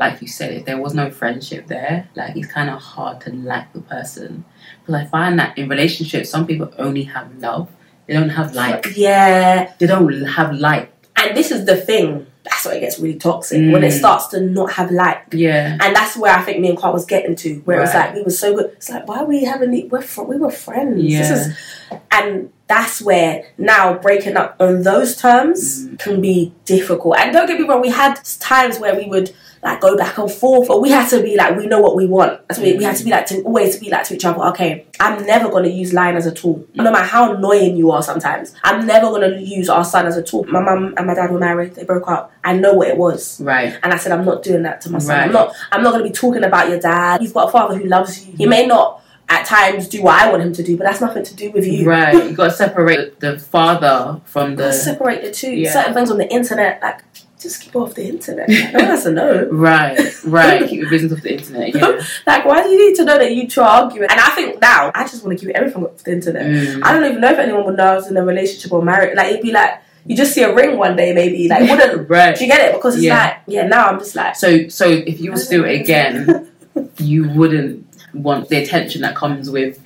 [0.00, 3.32] like you said, if there was no friendship there, like it's kind of hard to
[3.32, 4.44] like the person.
[4.80, 7.70] Because I find that in relationships, some people only have love;
[8.06, 8.86] they don't have like.
[8.96, 10.90] Yeah, They don't have like.
[11.16, 12.26] and this is the thing.
[12.42, 13.98] That's why it gets really toxic when it Mm.
[13.98, 15.22] starts to not have like.
[15.32, 15.78] Yeah.
[15.80, 18.14] And that's where I think me and Carl was getting to, where it was like
[18.14, 18.66] we were so good.
[18.76, 20.96] It's like why are we having the, we're fr- we were friends.
[21.00, 21.32] This Yeah.
[21.32, 25.98] is, and that's where now breaking up on those terms Mm.
[25.98, 27.16] can be difficult.
[27.18, 29.32] And don't get me wrong, we had times where we would
[29.64, 30.68] like go back and forth.
[30.68, 32.40] But we had to be like, we know what we want.
[32.48, 33.14] What we, we had to be mm.
[33.14, 34.40] like to always be like to each other.
[34.48, 38.02] Okay, I'm never gonna use lying as a tool, no matter how annoying you are.
[38.02, 40.44] Sometimes I'm never gonna use our son as a tool.
[40.44, 41.74] My mum and my dad were married.
[41.74, 42.32] They broke up.
[42.44, 43.40] I know what it was.
[43.40, 43.76] Right.
[43.82, 45.16] And I said, I'm not doing that to my son.
[45.16, 45.26] Right.
[45.26, 45.54] I'm not.
[45.72, 47.22] I'm not going to be talking about your dad.
[47.22, 48.36] You've got a father who loves you.
[48.36, 48.50] He mm.
[48.50, 51.34] may not at times do what I want him to do, but that's nothing to
[51.34, 51.88] do with you.
[51.88, 52.14] Right.
[52.14, 54.72] You got to separate the father from the.
[54.72, 55.50] Separate the two.
[55.50, 55.72] Yeah.
[55.72, 57.02] Certain things on the internet, like
[57.44, 58.48] just keep off the internet.
[58.48, 59.48] No one has to know.
[59.52, 60.24] Right.
[60.24, 60.68] Right.
[60.68, 61.74] Keep your business off the internet.
[61.74, 62.00] Yeah.
[62.26, 64.08] Like, why do you need to know that you two are arguing?
[64.10, 66.42] And I think now, I just want to keep everything off the internet.
[66.46, 66.82] Mm.
[66.82, 69.16] I don't even know if anyone would know I was in a relationship or married.
[69.16, 71.48] Like, it'd be like, you just see a ring one day, maybe.
[71.48, 72.08] Like, wouldn't.
[72.16, 72.36] Right.
[72.36, 72.74] Do you get it?
[72.74, 73.22] Because it's Yeah.
[73.24, 76.50] like, yeah, now I'm just like, So, so if you were to do it again,
[76.98, 79.78] you wouldn't want the attention that comes with.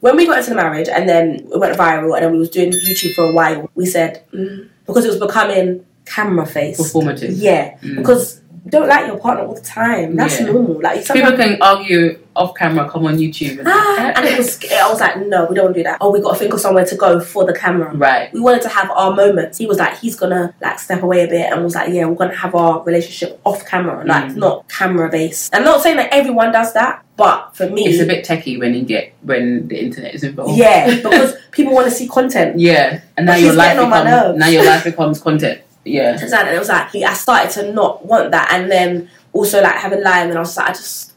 [0.00, 2.50] when we got into the marriage and then it went viral and then we was
[2.50, 6.80] doing YouTube for a while, we said mm, because it was becoming camera face.
[6.80, 7.32] Performative.
[7.34, 7.96] Yeah, Mm.
[7.96, 10.16] because don't like your partner all the time.
[10.16, 10.46] That's Yeah.
[10.46, 10.80] normal.
[10.80, 14.58] Like People can argue off camera, come on YouTube, and, ah, and it was.
[14.72, 15.98] I was like, no, we don't do that.
[16.00, 17.92] Oh, we got to think of somewhere to go for the camera.
[17.94, 18.32] right.
[18.32, 19.58] We wanted to have our moments.
[19.58, 22.14] He was like, he's gonna like step away a bit, and was like, yeah, we're
[22.16, 24.36] gonna have our relationship off camera, like Mm.
[24.36, 25.54] not camera based.
[25.54, 28.72] I'm not saying that everyone does that, but for me, It's a bit techie when
[28.72, 30.56] you get when the internet is involved.
[30.56, 32.58] yeah, because people want to see content.
[32.58, 35.60] Yeah, and now your life getting on my becomes now your life becomes content.
[35.84, 39.76] Yeah, And it was like I started to not want that, and then also like
[39.76, 41.12] having Lion, and I was like, I just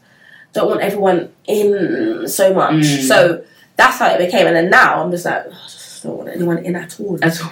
[0.52, 2.74] don't want everyone in so much.
[2.74, 3.08] Mm.
[3.08, 3.44] So
[3.76, 6.28] that's how it became, and then now I'm just like, "Oh, I just don't want
[6.30, 7.16] anyone in at all.
[7.16, 7.50] that's all.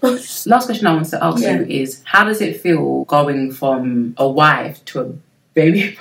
[0.46, 1.58] Last question I want to ask Yeah.
[1.60, 5.12] you is: How does it feel going from a wife to a
[5.54, 5.98] baby?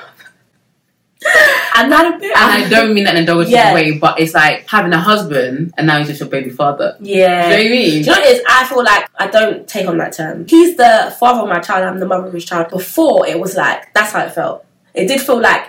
[1.78, 2.36] I'm not a bit.
[2.36, 3.74] And I don't mean that in a derogatory Yeah.
[3.74, 6.96] way, but it's like having a husband and now he's just your baby father.
[7.00, 7.50] Yeah.
[7.50, 7.92] Do you know what I mean?
[7.92, 8.44] Do you know what it is?
[8.50, 10.46] I feel like I don't take on that term.
[10.48, 12.70] He's the father of my child, I'm the mother of his child.
[12.70, 14.66] Before, it was like, that's how it felt.
[14.94, 15.66] It did feel like,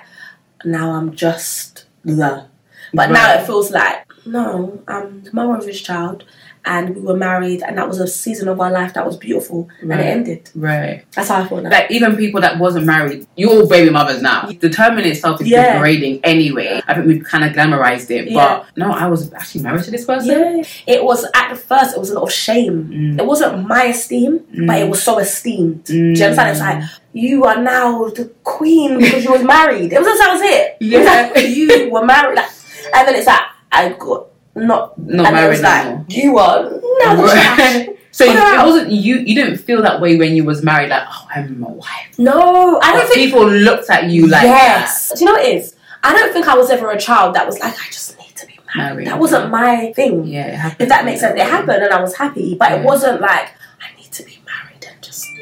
[0.65, 2.47] now I'm just the.
[2.95, 6.25] But now it feels like, no, I'm the mother of his child,
[6.69, 9.69] and we were married, and that was a season of our life that was beautiful,
[9.81, 10.51] and it ended.
[10.55, 11.05] Right.
[11.15, 11.71] That's how I feel now.
[11.71, 14.47] Like even people that wasn't married, you're all baby mothers now.
[14.65, 15.75] The term in itself is Yeah.
[15.75, 16.81] degrading anyway.
[16.87, 18.37] I think we've kind of glamorized it, Yeah.
[18.37, 20.29] but no, I was actually married to this person.
[20.31, 20.63] yeah,
[20.95, 21.97] it was at the first.
[21.97, 22.77] It was a lot of shame.
[22.93, 23.19] Mm.
[23.21, 25.85] It wasn't my esteem, but it was so esteemed.
[25.85, 26.51] Do you understand?
[26.51, 26.83] It's like
[27.15, 29.93] you are now the queen because you was married.
[29.93, 30.77] It was that was it.
[30.81, 31.33] It was Yeah.
[31.35, 32.51] like, you were married, like,
[32.95, 33.41] and then it's like
[33.73, 34.27] I got
[34.67, 36.05] not Not and it married was like anymore.
[36.09, 36.63] you are
[37.01, 37.89] now the trash.
[38.11, 39.17] So her it wasn't you.
[39.19, 40.89] You didn't feel that way when you was married.
[40.89, 42.19] Like, oh, I'm a wife.
[42.19, 43.31] No, I don't But think.
[43.31, 45.13] people looked at you like yes.
[45.15, 45.77] Do you know what it is?
[46.03, 48.47] I don't think I was ever a child that was like I just need to
[48.47, 48.91] be married.
[48.95, 49.07] Married.
[49.09, 50.25] That wasn't my thing.
[50.25, 50.81] Yeah, it happened.
[50.81, 53.51] If that makes sense, it happened and I was happy, but it wasn't like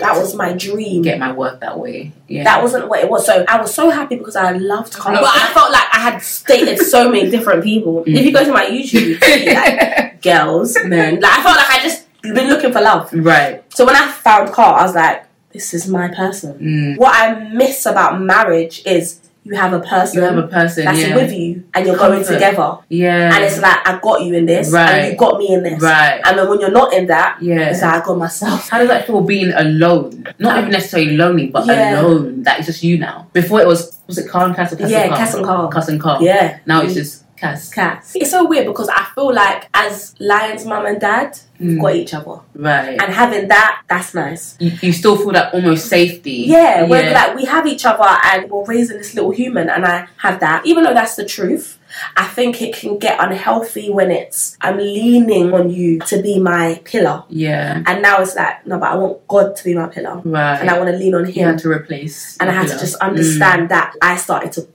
[0.01, 1.03] that was my dream.
[1.03, 2.13] Get my work that way.
[2.29, 2.45] Yeah.
[2.45, 3.25] That wasn't what it was.
[3.27, 5.15] So I was so happy because I loved Carl.
[5.15, 8.05] Love- But I felt like I had dated so many different people.
[8.07, 11.21] If you go to my YouTube, you see like girls, men.
[11.21, 13.13] Like I felt like I just been looking for love.
[13.13, 13.63] right.
[13.73, 16.59] So when I found Carl, I was like, this is my person.
[16.59, 16.99] Mm.
[16.99, 20.85] What I miss about marriage is you have a person You have a person.
[20.85, 21.15] that's yeah.
[21.15, 22.79] with you and you're going together.
[22.89, 23.35] Yeah.
[23.35, 24.89] And it's like I got you in this Right.
[24.91, 25.81] and you got me in this.
[25.81, 26.21] right.
[26.27, 27.71] And then when you're not in that, Yeah.
[27.71, 28.69] it's like I got myself.
[28.69, 30.27] How does that feel being alone?
[30.39, 32.01] Not even necessarily lonely, but Yeah.
[32.01, 32.43] alone.
[32.43, 33.29] That it's just you now.
[33.33, 35.19] Before it was was it Carl and Cass or Cass Yeah, and Carl?
[35.21, 35.69] Cass and Carl.
[35.69, 36.23] Cass and Carl.
[36.23, 36.59] Yeah.
[36.67, 37.71] Now it's just Cass.
[37.73, 38.13] cats.
[38.17, 41.83] It's so weird because I feel like as Lion's mum and dad, we've Mm.
[41.83, 42.41] got each other.
[42.55, 43.01] Right.
[43.01, 44.57] And having that, that's nice.
[44.59, 46.45] you, you still feel that almost safety.
[46.47, 50.07] Yeah, where like we have each other and we're raising this little human and I
[50.19, 50.65] have that.
[50.67, 51.79] Even though that's the truth,
[52.17, 56.81] I think it can get unhealthy when it's I'm leaning on you to be my
[56.85, 57.25] pillar.
[57.29, 57.83] Yeah.
[57.87, 60.21] And now it's like, no, but I want God to be my pillar.
[60.25, 60.59] Right.
[60.61, 61.49] And I want to lean on him.
[61.49, 62.37] had to replace.
[62.41, 64.69] and I have had to just understand that I started to Mm.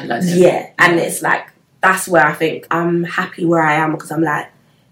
[0.00, 0.42] idolize him.
[0.42, 0.66] Yeah.
[0.78, 1.48] And it's like
[1.84, 4.48] that's where I think I'm happy where I am because I'm like,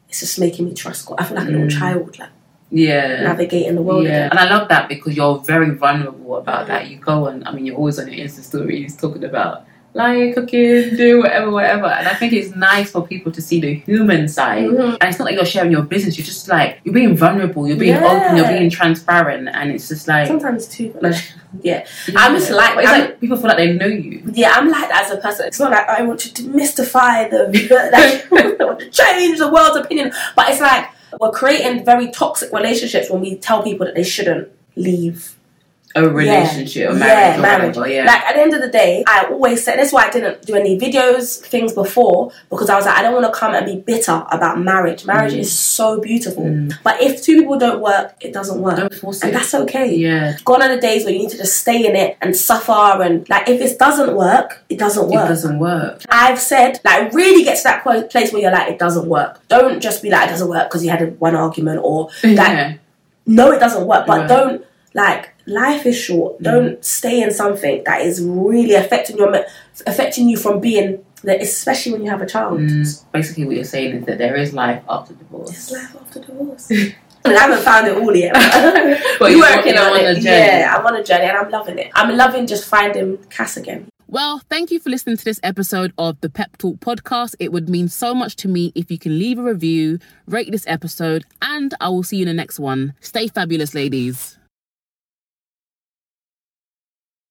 [0.08, 1.18] it's just making me trust God.
[1.20, 1.78] I feel like a little Mm.
[1.80, 2.28] child, like
[2.70, 3.22] Yeah.
[3.22, 4.30] navigating the world Yeah, again.
[4.30, 6.88] and I love that because you're very vulnerable about that.
[6.88, 9.64] You go on, I mean, you're always on your Insta stories talking about
[9.94, 11.86] like cooking, do whatever, whatever.
[11.86, 14.64] And I think it's nice for people to see the human side.
[14.70, 14.96] Mhm.
[15.00, 17.76] And it's not like you're sharing your business, you're just like, you're being vulnerable, you're
[17.76, 18.06] being Yeah.
[18.24, 19.48] open, you're being transparent.
[19.52, 20.94] And it's just like, Sometimes too.
[21.00, 21.16] Like,
[21.62, 21.84] yeah.
[22.08, 22.14] Yeah.
[22.20, 24.22] I'm just like- it's I'm- like people feel like they know you.
[24.32, 25.46] Yeah, I'm like that as a person.
[25.46, 27.52] It's not like I want to demystify them.
[27.52, 30.12] the like, I want to change the world's opinion.
[30.34, 30.86] But it's like
[31.20, 35.36] we're creating very toxic relationships when we tell people that they shouldn't leave
[35.94, 37.76] a relationship, a yeah, marriage, or marriage.
[37.76, 38.04] whatever, yeah.
[38.04, 40.54] Like at the end of the day, I always said that's why I didn't do
[40.54, 43.76] any videos, things before, because I was like, I don't want to come and be
[43.80, 45.04] bitter about marriage.
[45.04, 45.38] Marriage Mm.
[45.38, 46.68] is so beautiful.
[46.84, 48.76] But if two people don't work, it doesn't work.
[48.76, 49.34] Don't force and it.
[49.34, 49.94] that's okay.
[49.94, 52.72] yeah, Gone are the days where you need to just stay in it and suffer
[52.72, 55.26] and like if it doesn't work, it doesn't work.
[55.26, 56.02] it doesn't work.
[56.08, 59.40] I've said, like, really get to that place where you're like, it doesn't work.
[59.48, 62.74] Don't just be like, it doesn't work because you had one argument or like, yeah.
[63.26, 64.06] no, it doesn't work.
[64.06, 64.28] But Right.
[64.28, 64.64] don't
[64.94, 66.40] like life is short.
[66.42, 69.44] Don't stay in something that is really affecting your
[69.86, 72.60] affecting you from being, there, especially when you have a child.
[72.60, 75.70] Mm, basically, what you're saying is that there is life after It's divorce.
[75.72, 76.70] life after divorce.
[77.24, 78.32] I, mean, I haven't found it all yet.
[78.34, 80.18] But But we're you're- working on, on it.
[80.18, 80.20] a.
[80.20, 81.90] Yeah, I'm on a journey and I'm loving it.
[81.94, 83.86] I'm loving just finding Cass again.
[84.08, 87.34] Well, thank you for listening to this episode of the Pep Talk podcast.
[87.38, 90.66] It would mean so much to me if you can leave a review, rate this
[90.66, 92.92] episode, and I will see you in the next one.
[93.00, 94.36] Stay fabulous, ladies.